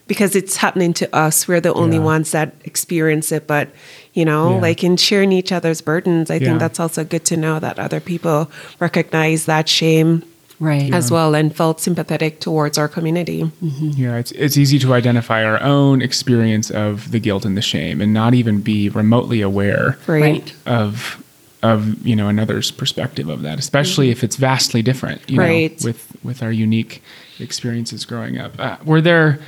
[0.06, 2.02] because it's happening to us, we're the only Yeah.
[2.02, 3.46] ones that experience it.
[3.46, 3.68] But,
[4.12, 4.60] you know, Yeah.
[4.60, 6.48] like in sharing each other's burdens, I Yeah.
[6.48, 10.22] think that's also good to know that other people recognize that shame
[10.60, 10.92] Right.
[10.94, 13.50] as well and felt sympathetic towards our community.
[13.60, 18.00] yeah it's it's easy to identify our own experience of the guilt and the shame
[18.00, 20.22] and not even be remotely aware Right.
[20.22, 20.54] Right.
[20.66, 21.20] of
[21.62, 25.70] of you know another's perspective of that especially if it's vastly different you Right.
[25.80, 27.02] know with with our unique
[27.40, 29.40] experiences growing up uh, were there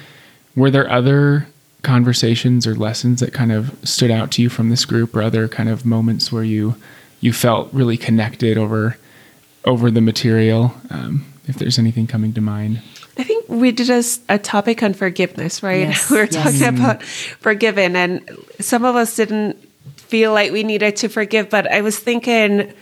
[0.57, 1.47] were there other
[1.83, 5.47] conversations or lessons that kind of stood out to you from this group or other
[5.47, 6.75] kind of moments where you
[7.21, 8.97] you felt really connected over
[9.67, 12.81] over the material um, if there's anything coming to mind
[13.19, 13.89] I think we did
[14.29, 15.89] a topic on forgiveness, right?
[15.89, 16.35] Yes, we were yes.
[16.35, 18.29] talking about forgiving, and
[18.61, 19.57] some of us didn't
[19.97, 22.73] feel like we needed to forgive, but I was thinking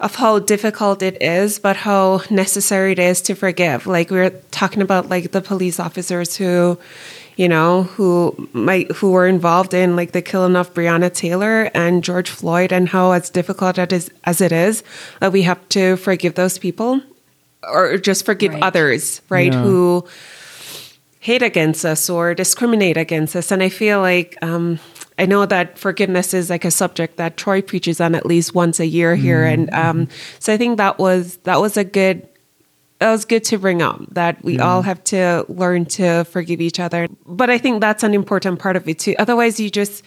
[0.00, 3.86] of how difficult it is, but how necessary it is to forgive.
[3.86, 6.78] Like we were talking about, like the police officers who,
[7.36, 12.04] you know, who might who were involved in like the killing of Breonna Taylor and
[12.04, 14.82] George Floyd, and how as difficult it is as it is,
[15.20, 17.00] that we have to forgive those people,
[17.62, 18.62] or just forgive Right.
[18.62, 19.52] others, right?
[19.52, 19.62] Yeah.
[19.62, 20.06] Who
[21.20, 23.52] hate against us or discriminate against us.
[23.52, 24.80] And I feel like um,
[25.16, 28.80] I know that forgiveness is like a subject that Troy preaches on at least once
[28.80, 30.08] a year here, and um,
[30.40, 32.28] so I think that was that was a good.
[33.02, 36.78] That was good to bring up that we all have to learn to forgive each
[36.78, 37.08] other.
[37.26, 39.16] But I think that's an important part of it too.
[39.18, 40.04] Otherwise, you just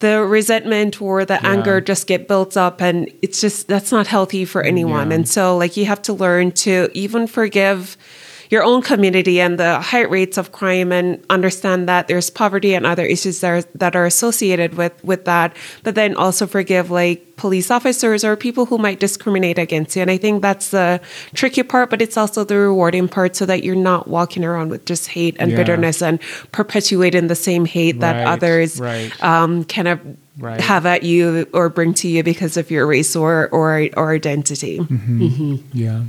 [0.00, 4.44] the resentment or the anger just get built up and it's just that's not healthy
[4.44, 5.16] for anyone Yeah.
[5.16, 7.96] and so like you have to learn to even forgive
[8.50, 12.86] your own community and the high rates of crime and understand that there's poverty and
[12.86, 17.36] other issues that are, that are associated with with that but then also forgive like
[17.36, 21.00] police officers or people who might discriminate against you and i think that's the
[21.34, 24.84] tricky part but it's also the rewarding part so that you're not walking around with
[24.86, 25.56] just hate and Yeah.
[25.58, 26.18] bitterness and
[26.52, 29.12] perpetuating the same hate that Right, others right.
[29.22, 30.00] um, kind of
[30.40, 30.60] Right.
[30.60, 34.78] have at you or bring to you because of your race or or, or identity.
[35.72, 36.02] Yeah.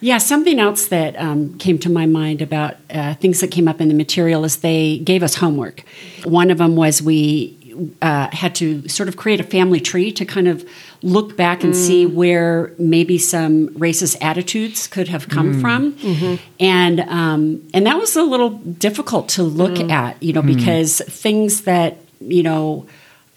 [0.00, 3.80] Yeah, something else that um, came to my mind about uh, things that came up
[3.80, 5.84] in the material is they gave us homework.
[6.24, 7.56] One of them was we
[8.00, 10.68] uh, had to sort of create a family tree to kind of
[11.02, 17.62] look back and see where maybe some racist attitudes could have come from, and um,
[17.74, 22.42] and that was a little difficult to look at, you know, because things that you
[22.42, 22.86] know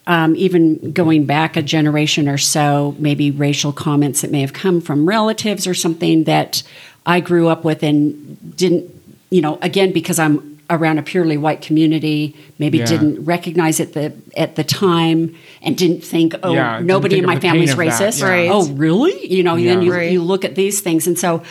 [0.09, 4.81] um, even going back a generation or so, maybe racial comments that may have come
[4.81, 6.63] from relatives or something that
[7.05, 8.89] I grew up with and didn't,
[9.29, 12.85] you know, again because I'm around a purely white community, maybe Yeah.
[12.85, 17.27] didn't recognize it the at the time and didn't think, oh, Yeah, nobody think in
[17.27, 18.19] my family's racist.
[18.19, 18.29] yeah.
[18.29, 18.49] Right.
[18.51, 19.27] Oh, really?
[19.27, 20.11] You know, then you, Right.
[20.11, 21.41] you look at these things, and so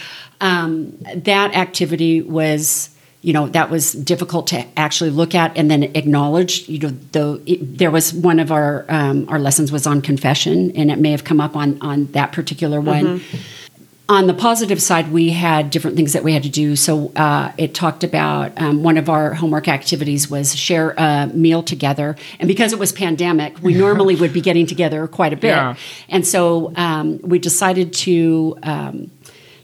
[0.40, 2.90] um, that activity was
[3.22, 7.40] you know that was difficult to actually look at and then acknowledge you know though
[7.46, 11.10] it, there was one of our um, our lessons was on confession and it may
[11.10, 13.20] have come up on on that particular one
[14.10, 16.76] on the positive side, we had different things that we had to do.
[16.76, 21.62] So uh, it talked about um, one of our homework activities was share a meal
[21.62, 25.48] together, and because it was pandemic, we normally would be getting together quite a bit,
[25.48, 25.74] Yeah.
[26.08, 28.56] and so um, we decided to.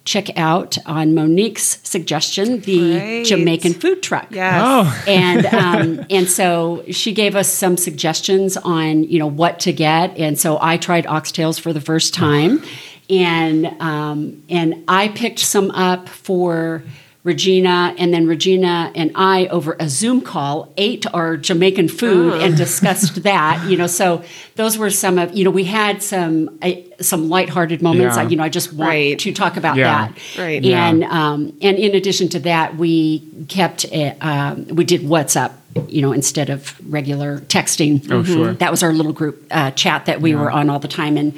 [0.05, 3.25] Check out on Monique's suggestion the Right.
[3.25, 4.27] Jamaican food truck.
[4.31, 4.61] Yes.
[4.63, 5.05] Oh.
[5.09, 10.17] and um, and so she gave us some suggestions on you know what to get,
[10.19, 12.63] and so I tried oxtails for the first time,
[13.09, 16.83] and um, and I picked some up for
[17.25, 22.55] Regina, and then Regina and I over a Zoom call ate our Jamaican food and
[22.55, 23.67] discussed that.
[23.67, 24.23] You know, so
[24.57, 26.59] those were some of you know we had some
[27.01, 28.17] some lighthearted moments.
[28.17, 28.23] Yeah.
[28.23, 29.19] I, you know, I just want Right.
[29.19, 30.09] to talk about Yeah.
[30.09, 30.19] that.
[30.43, 30.65] Right.
[30.65, 31.09] And Yeah.
[31.33, 35.53] um, and in addition to that, we kept a, um, we did WhatsApp,
[35.89, 38.11] you know, instead of regular texting.
[38.11, 38.53] Oh, sure.
[38.55, 41.33] That was our little group uh, chat that we were on all the time, and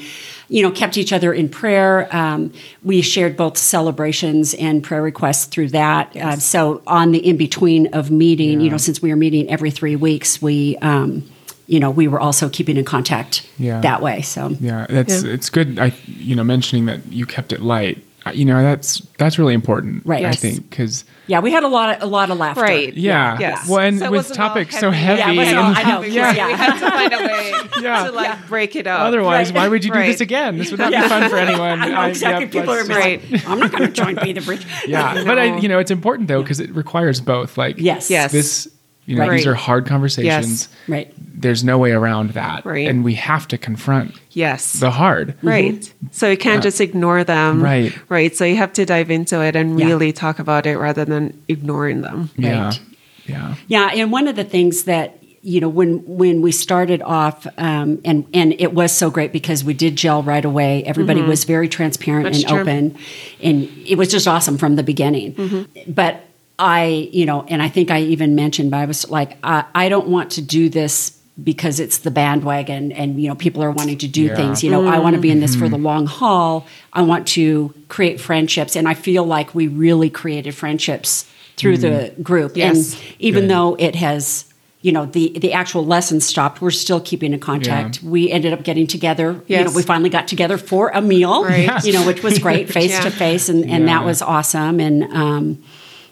[0.49, 2.09] you know, kept each other in prayer.
[2.15, 2.53] Um,
[2.85, 6.15] we shared both celebrations and prayer requests through that.
[6.17, 9.73] Uh, so on the in between of meeting, you know, since we were meeting every
[9.73, 10.77] three weeks, we.
[10.79, 11.25] Um,
[11.67, 13.81] you know, we were also keeping in contact Yeah.
[13.81, 14.23] that way.
[14.23, 15.79] So Yeah, that's it's good.
[15.79, 18.03] I you know mentioning that you kept it light.
[18.35, 20.05] You know that's that's really important.
[20.05, 20.25] Right.
[20.25, 20.41] I Yes.
[20.41, 22.61] think because yeah, we had a lot of a lot of laughter.
[22.61, 22.93] Right.
[22.95, 23.69] yeah, Yes.
[23.69, 25.21] well, and So with topics so heavy.
[25.23, 26.33] heavy, Yeah, it all- and- I know, Yeah.
[26.35, 26.47] Yeah.
[26.49, 27.53] We had to find a way
[27.83, 28.05] Yeah.
[28.07, 29.01] to like break it up.
[29.01, 29.59] Otherwise, Right.
[29.63, 30.07] why would you do Right.
[30.09, 30.59] this again?
[30.59, 31.81] This would not be fun for anyone.
[31.83, 32.45] I know I- exactly.
[32.47, 34.41] yep, People are let's gonna just- be like, I'm not going to join Be the
[34.41, 34.67] Bridge.
[34.89, 37.57] yeah, but I, you know, it's important though because it requires both.
[37.57, 38.11] Like, Yes.
[38.11, 38.33] Yes.
[38.33, 38.69] this,
[39.07, 39.37] you know, Right.
[39.37, 40.69] these are hard conversations.
[40.89, 41.13] Right.
[41.41, 42.89] There's no way around that, Right.
[42.89, 44.73] and we have to confront Yes.
[44.75, 45.35] the hard.
[45.43, 45.91] Right.
[46.11, 47.63] So you can't just ignore them.
[47.63, 47.93] Right.
[48.09, 48.37] Right.
[48.37, 49.87] So you have to dive into it and Yeah.
[49.87, 52.31] really talk about it rather than ignoring them.
[52.37, 52.81] Yeah, Right.
[53.27, 57.47] yeah, Yeah, and one of the things that you know when when we started off,
[57.57, 60.83] um, and and it was so great because we did gel right away.
[60.85, 62.61] Everybody was very transparent That's and true.
[62.63, 62.97] open,
[63.41, 65.69] and it was just awesome from the beginning.
[65.87, 66.26] But
[66.59, 69.89] I, you know, and I think I even mentioned, but I was like, I, I
[69.89, 71.13] don't want to do this
[71.45, 74.37] because it's the bandwagon and you know people are wanting to do Yeah.
[74.37, 77.29] things you know i want to be in this for the long haul i want
[77.29, 82.95] to create friendships and i feel like we really created friendships through the group Yes.
[82.95, 83.51] and even Good.
[83.51, 84.47] though it has
[84.81, 88.63] you know the the actual lessons stopped we're still keeping in contact we ended up
[88.63, 89.75] getting together you know Yes.
[89.77, 91.85] we finally got together for a meal Right.
[91.85, 93.01] you know which was great face Yeah.
[93.03, 93.99] to face and and Yeah.
[93.99, 95.63] that was awesome and um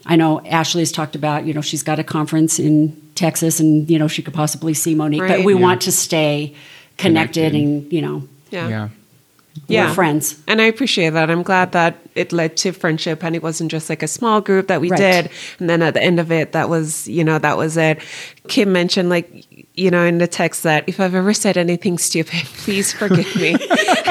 [0.06, 3.98] I know Ashley's talked about, you know, she's got a conference in Texas and, you
[3.98, 5.60] know, she could possibly see Monique, but we Yeah.
[5.60, 6.54] want to stay
[6.98, 7.54] connected, Connected.
[7.54, 8.68] and, you know, Yeah.
[8.68, 8.88] yeah.
[9.68, 9.86] Yeah.
[9.88, 10.36] we're friends.
[10.48, 11.30] And I appreciate that.
[11.30, 14.66] I'm glad that it led to friendship and it wasn't just like a small group
[14.66, 14.98] that we Right.
[14.98, 15.30] did.
[15.60, 17.98] And then at the end of it, that was, you know, that was it.
[18.48, 19.46] Kim mentioned, like,
[19.76, 23.56] you know, in the text that if I've ever said anything stupid, please forgive me.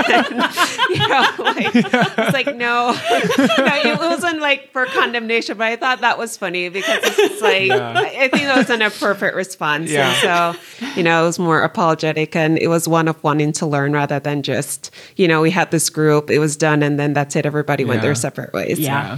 [0.06, 0.26] And,
[0.90, 6.02] you know, like, it's like, no, no, it wasn't like for condemnation, but I thought
[6.02, 9.90] that was funny because it's like, I I think that was an appropriate response.
[9.92, 10.10] Yeah.
[10.10, 13.66] And so, you know, it was more apologetic and it was one of wanting to
[13.66, 17.14] learn rather than just, you know, we had this group, it was done, and then
[17.14, 17.46] that's it.
[17.46, 18.80] Everybody went their separate ways.
[18.80, 18.88] Yeah.
[19.06, 19.18] Yeah.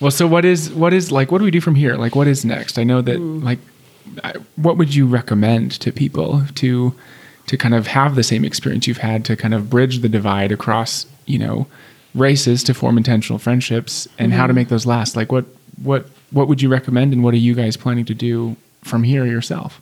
[0.00, 1.32] Well, so what is what is like?
[1.32, 1.96] What do we do from here?
[1.96, 2.78] Like, what is next?
[2.78, 3.42] I know that Mm.
[3.42, 3.62] like I-
[4.56, 6.94] what would you recommend to people to
[7.46, 10.52] to kind of have the same experience you've had to kind of bridge the divide
[10.52, 11.66] across you know
[12.14, 14.56] races to form intentional friendships and how to mm-hmm.
[14.56, 15.16] make those last?
[15.16, 15.46] Like what
[15.82, 19.26] what what would you recommend and what are you guys planning to do from here
[19.26, 19.80] yourself?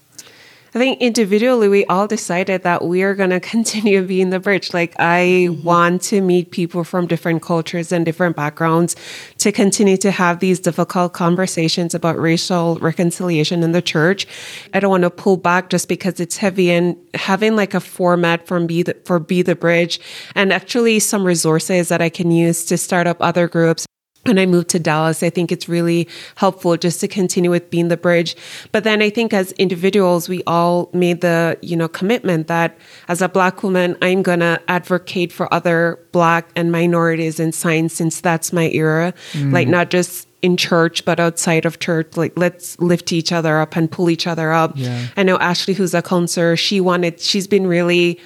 [0.78, 4.72] I think individually, we all decided that we are going to continue being the bridge.
[4.72, 5.64] Like, I mm-hmm.
[5.64, 8.94] want to meet people from different cultures and different backgrounds
[9.38, 14.28] to continue to have these difficult conversations about racial reconciliation in the church.
[14.72, 18.46] I don't want to pull back just because it's heavy and having like a format
[18.46, 19.98] from Be the, for Be the Bridge
[20.36, 23.88] and actually some resources that I can use to start up other groups
[24.24, 27.88] when I moved to Dallas, I think it's really helpful just to continue with being
[27.88, 28.36] the bridge.
[28.72, 32.76] But then I think as individuals, we all made the, you know, commitment that
[33.08, 37.94] as a black woman, I'm going to advocate for other black and minorities in science
[37.94, 39.14] since that's my era.
[39.32, 39.52] Mm.
[39.52, 43.76] Like not just in church, but outside of church, like let's lift each other up
[43.76, 44.72] and pull each other up.
[44.76, 45.06] Yeah.
[45.16, 48.20] I know Ashley, who's a counselor, she wanted, she's been really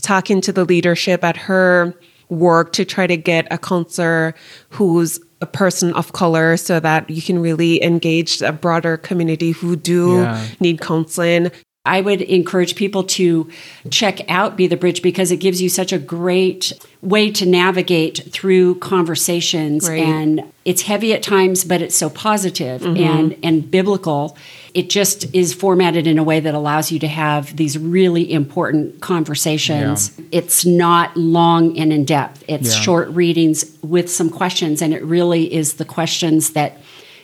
[0.00, 1.94] talking to the leadership at her
[2.28, 4.34] work to try to get a counselor
[4.70, 9.76] who's a person of color so that you can really engage a broader community who
[9.76, 10.46] do Yeah.
[10.60, 11.50] need counseling.
[11.88, 13.50] I would encourage people to
[13.90, 18.30] check out Be the Bridge because it gives you such a great way to navigate
[18.30, 23.02] through conversations and it's heavy at times but it's so positive mm-hmm.
[23.02, 24.36] and and biblical.
[24.74, 29.00] It just is formatted in a way that allows you to have these really important
[29.00, 30.12] conversations.
[30.30, 32.44] It's not long and in depth.
[32.46, 32.80] It's Yeah.
[32.80, 36.78] short readings with some questions and it really is the questions that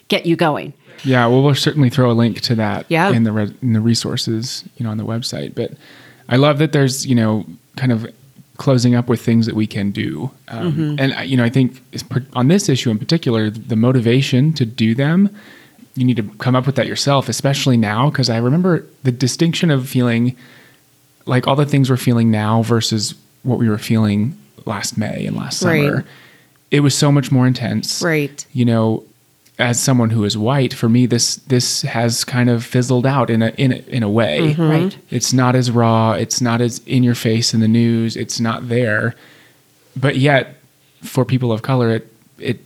[0.09, 0.73] get you going.
[1.03, 3.11] Yeah, well, we'll certainly throw a link to that Yeah.
[3.11, 5.55] in the re- in the resources, you know, on the website.
[5.55, 5.73] But
[6.29, 7.45] I love that there's, you know,
[7.77, 8.07] kind of
[8.57, 11.81] closing up with things that we can do, um, and I- you know, I think
[12.35, 15.29] on this issue in particular, the motivation to do them,
[15.97, 19.71] you need to come up with that yourself, especially now, because I remember the distinction
[19.73, 20.37] of feeling
[21.27, 24.37] like all the things we're feeling now versus what we were feeling
[24.67, 25.85] last May and last Right.
[25.89, 26.05] summer.
[26.71, 28.45] It was so much more intense Right.
[28.53, 29.03] you know
[29.59, 33.41] as someone who is white for me this this has kind of fizzled out in
[33.43, 34.63] a in a, in a way Mm-hmm.
[34.71, 34.99] Right.
[35.11, 38.69] it's not as raw it's not as in your face in the news it's not
[38.69, 39.15] there
[39.97, 40.57] but yet
[41.03, 42.61] for people of color it it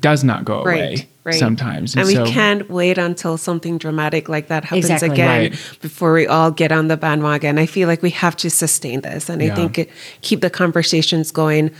[0.00, 0.76] does not go Right.
[0.76, 1.34] away Right.
[1.38, 5.10] sometimes And, we so can't wait until something dramatic like that happens Exactly.
[5.10, 5.78] again Right.
[5.82, 7.58] before we all get on the bandwagon.
[7.58, 9.28] I feel like we have to sustain this.
[9.28, 9.90] And I think it,
[10.22, 11.70] keep the conversations going.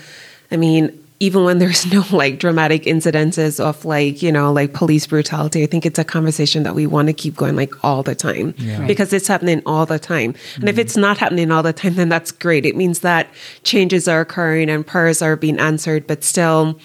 [0.51, 5.07] I mean, even when there's no like dramatic incidences of like, you know, like police
[5.07, 8.14] brutality, I think it's a conversation that we want to keep going like all the
[8.14, 8.79] time Yeah.
[8.79, 8.89] Right.
[8.89, 10.35] because it's happening all the time.
[10.57, 10.81] And if mm-hmm.
[10.81, 12.64] it's not happening all the time, then that's great.
[12.64, 13.29] It means that
[13.64, 16.79] changes are occurring and prayers are being answered, but still,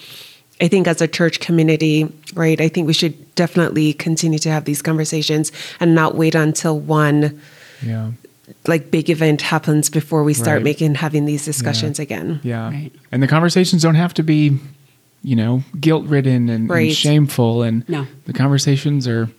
[0.60, 4.64] I think as a church community, right, I think we should definitely continue to have
[4.64, 7.40] these conversations and not wait until one
[7.82, 8.12] yeah
[8.66, 10.64] like big event happens before we start Right.
[10.64, 12.40] making having these discussions again.
[12.42, 12.92] yeah Right.
[13.12, 14.58] and the conversations don't have to be
[15.22, 18.06] you know guilt ridden and, and shameful and No.
[18.26, 19.30] the conversations are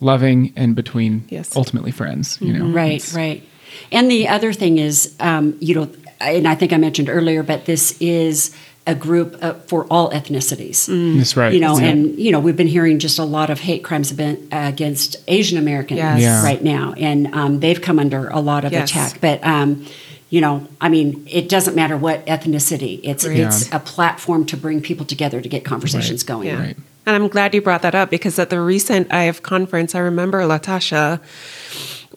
[0.00, 1.54] loving and between Yes.
[1.56, 3.42] ultimately friends you know Right, It's- right.
[3.92, 5.88] And the other thing is, um, you know,
[6.20, 8.50] and I think I mentioned earlier, but this is
[8.88, 10.86] a group uh, for all ethnicities.
[11.18, 11.86] that's right You know, Yeah.
[11.90, 15.98] and you know, we've been hearing just a lot of hate crimes against Asian Americans
[15.98, 16.20] Yes.
[16.22, 16.42] Yeah.
[16.42, 18.90] right now, and um, they've come under a lot of Yes.
[18.90, 19.20] attack.
[19.20, 19.84] But um,
[20.30, 23.38] you know, I mean, it doesn't matter what ethnicity; it's Right.
[23.40, 26.48] it's a platform to bring people together to get conversations going.
[26.48, 26.60] Yeah.
[26.60, 26.76] Right.
[27.06, 30.42] And I'm glad you brought that up because at the recent IF conference, I remember
[30.42, 31.20] Latasha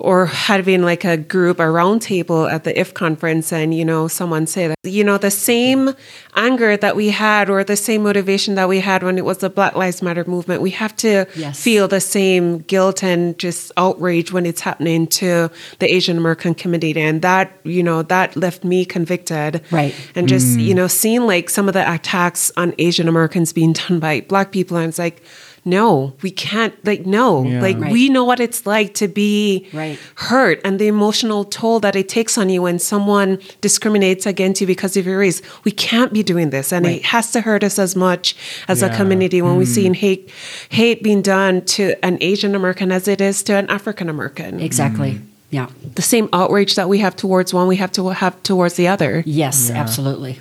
[0.01, 4.47] or having like a group, a roundtable at the IF conference, and you know, someone
[4.47, 5.91] say that you know, the same
[6.35, 9.49] anger that we had or the same motivation that we had when it was the
[9.49, 11.61] Black Lives Matter movement, we have to Yes.
[11.61, 15.49] feel the same guilt and just outrage when it's happening to
[15.79, 16.99] the Asian American community.
[16.99, 19.61] And that, you know, that left me convicted.
[19.71, 19.93] Right.
[20.15, 20.63] And just, mm.
[20.63, 24.51] you know, seeing like some of the attacks on Asian Americans being done by black
[24.51, 25.21] people, and it's like,
[25.63, 27.61] no, we can't, like, no, Yeah.
[27.61, 27.91] like, Right.
[27.91, 29.99] we know what it's like to be Right.
[30.15, 34.65] hurt and the emotional toll that it takes on you when someone discriminates against you
[34.67, 35.41] because of your race.
[35.63, 36.71] We can't be doing this.
[36.73, 36.95] And Right.
[36.97, 38.35] it has to hurt us as much
[38.67, 40.29] as a community when we see hate,
[40.69, 44.59] hate being done to an Asian American as it is to an African American.
[44.59, 45.11] Exactly.
[45.11, 45.21] Mm.
[45.51, 45.67] Yeah.
[45.95, 49.21] The same outrage that we have towards one, we have to have towards the other.
[49.27, 49.79] Yes, Yeah.
[49.79, 50.39] absolutely.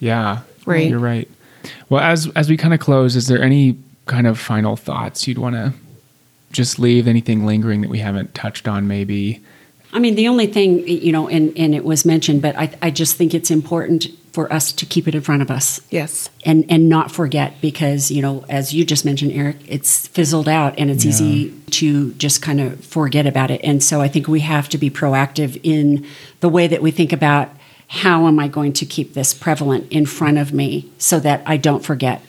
[0.00, 0.88] Yeah, Right.
[0.90, 1.28] You're right.
[1.88, 3.76] Well, as as we kind of close, is there any
[4.06, 5.72] kind of final thoughts you'd want to
[6.52, 7.06] just leave?
[7.08, 8.86] Anything lingering that we haven't touched on?
[8.86, 9.42] Maybe
[9.94, 12.90] I mean, the only thing, you know, and, and it was mentioned, but I, I
[12.90, 16.30] just think it's important for us to keep it in front of us Yes.
[16.46, 20.78] and, and not forget because, you know, as you just mentioned, Eric, it's fizzled out
[20.78, 23.60] and it's easy to just kind of forget about it.
[23.62, 26.06] And so I think we have to be proactive in
[26.40, 27.50] the way that we think about
[27.88, 31.58] how am I going to keep this prevalent in front of me so that I
[31.58, 32.26] don't forget, S-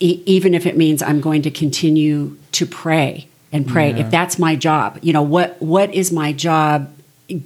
[0.00, 3.90] even if it means I'm going to continue to pray and pray.
[3.90, 3.98] Yeah.
[3.98, 6.92] If that's my job, you know, what what is my job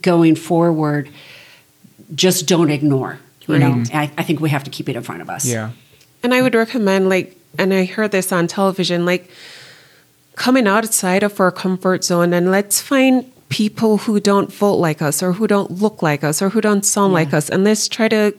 [0.02, 1.10] going forward?
[2.14, 3.18] Just don't ignore.
[3.46, 3.96] You know, mm-hmm.
[3.96, 5.44] I, I think we have to keep it in front of us.
[5.44, 5.70] Yeah.
[6.22, 9.28] And I would recommend, like, and I heard this on television, like,
[10.36, 15.22] coming outside of our comfort zone and let's find people who don't vote like us
[15.22, 18.08] or who don't look like us or who don't sound like us and let's try
[18.08, 18.32] to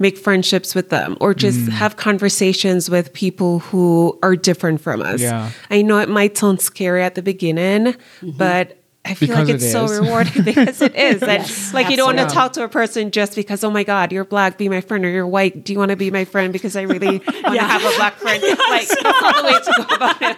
[0.00, 1.68] make friendships with them or just Mm.
[1.68, 5.20] have conversations with people who are different from us.
[5.20, 5.50] Yeah.
[5.70, 9.62] I know it might sound scary at the beginning, but I feel Because like it
[9.62, 11.22] it's so rewarding because it is.
[11.22, 13.82] And Yes, like you don't want to talk to a person just because, oh my
[13.82, 16.24] God, you're black, be my friend, or you're white, do you want to be my
[16.26, 18.42] friend because I really want to have a black friend?
[18.70, 20.36] Like that's not the way to go about it.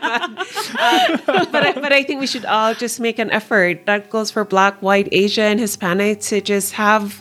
[1.28, 3.84] Uh, but I, but I think we should all just make an effort.
[3.86, 7.20] That goes for black, white, Asian, Hispanic to just have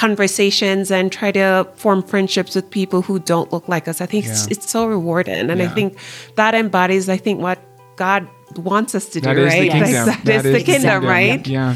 [0.00, 4.00] conversations and try to form friendships with people who don't look like us.
[4.00, 4.52] I think it's, Yeah.
[4.52, 5.96] it's so rewarding, and I think
[6.36, 7.58] that embodies, I think, what
[7.96, 8.26] God
[8.56, 9.26] wants us to do.
[9.26, 9.60] That is right?
[9.70, 10.06] the Like, kingdom.
[10.24, 11.46] that is, the kingdom, right?
[11.46, 11.74] Yeah.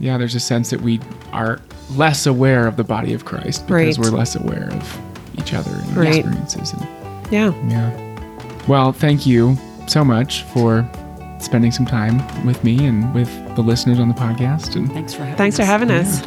[0.00, 0.98] Yeah, there's a sense that we
[1.32, 1.60] are
[1.96, 4.10] less aware of the body of Christ because Right.
[4.10, 4.98] we're less aware of
[5.38, 6.16] each other and Right.
[6.16, 6.72] experiences.
[6.72, 6.86] And,
[7.30, 7.52] Yeah.
[7.68, 7.90] yeah.
[8.66, 9.56] Well, thank you
[9.86, 10.88] so much for
[11.38, 14.74] spending some time with me and with the listeners on the podcast.
[14.76, 16.22] And Thanks for having Thanks for having us.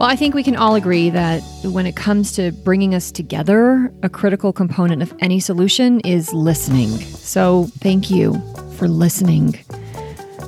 [0.00, 3.92] Well, I think we can all agree that when it comes to bringing us together,
[4.02, 6.88] a critical component of any solution is listening.
[6.88, 8.40] So, thank you
[8.78, 9.62] for listening.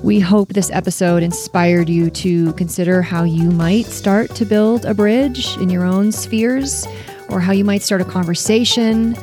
[0.03, 4.95] We hope this episode inspired you to consider how you might start to build a
[4.95, 6.87] bridge in your own spheres,
[7.29, 9.15] or how you might start a conversation,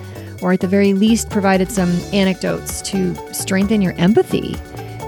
[0.44, 4.56] or at the very least, provided some anecdotes to strengthen your empathy.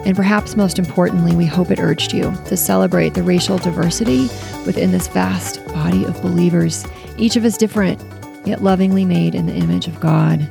[0.06, 4.24] And perhaps most importantly, we hope it urged you to celebrate the racial diversity
[4.66, 6.86] within this vast body of believers,
[7.18, 8.02] each of us different,
[8.46, 10.50] yet lovingly made in the image of God.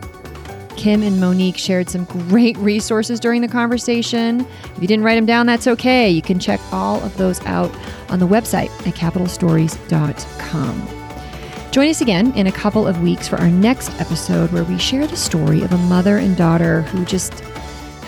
[0.76, 4.40] Kim and Monique shared some great resources during the conversation.
[4.40, 6.08] If you didn't write them down, that's okay.
[6.08, 7.70] You can check all of those out
[8.08, 10.88] on the website at capitalstories.com.
[11.70, 15.06] Join us again in a couple of weeks for our next episode where we share
[15.06, 17.44] the story of a mother and daughter who just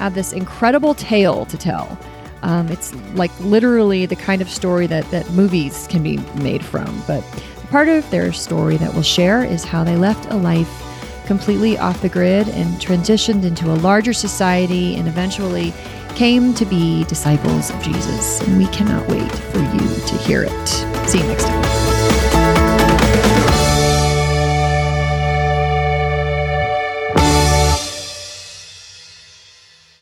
[0.03, 1.97] had this incredible tale to tell.
[2.43, 7.03] Um, it's like literally the kind of story that, that movies can be made from.
[7.07, 7.23] But
[7.71, 10.69] part of their story that we'll share is how they left a life
[11.25, 15.73] completely off the grid and transitioned into a larger society and eventually
[16.17, 18.41] came to be disciples of Jesus.
[18.41, 20.69] And we cannot wait for you to hear it.
[21.09, 21.92] See you next time.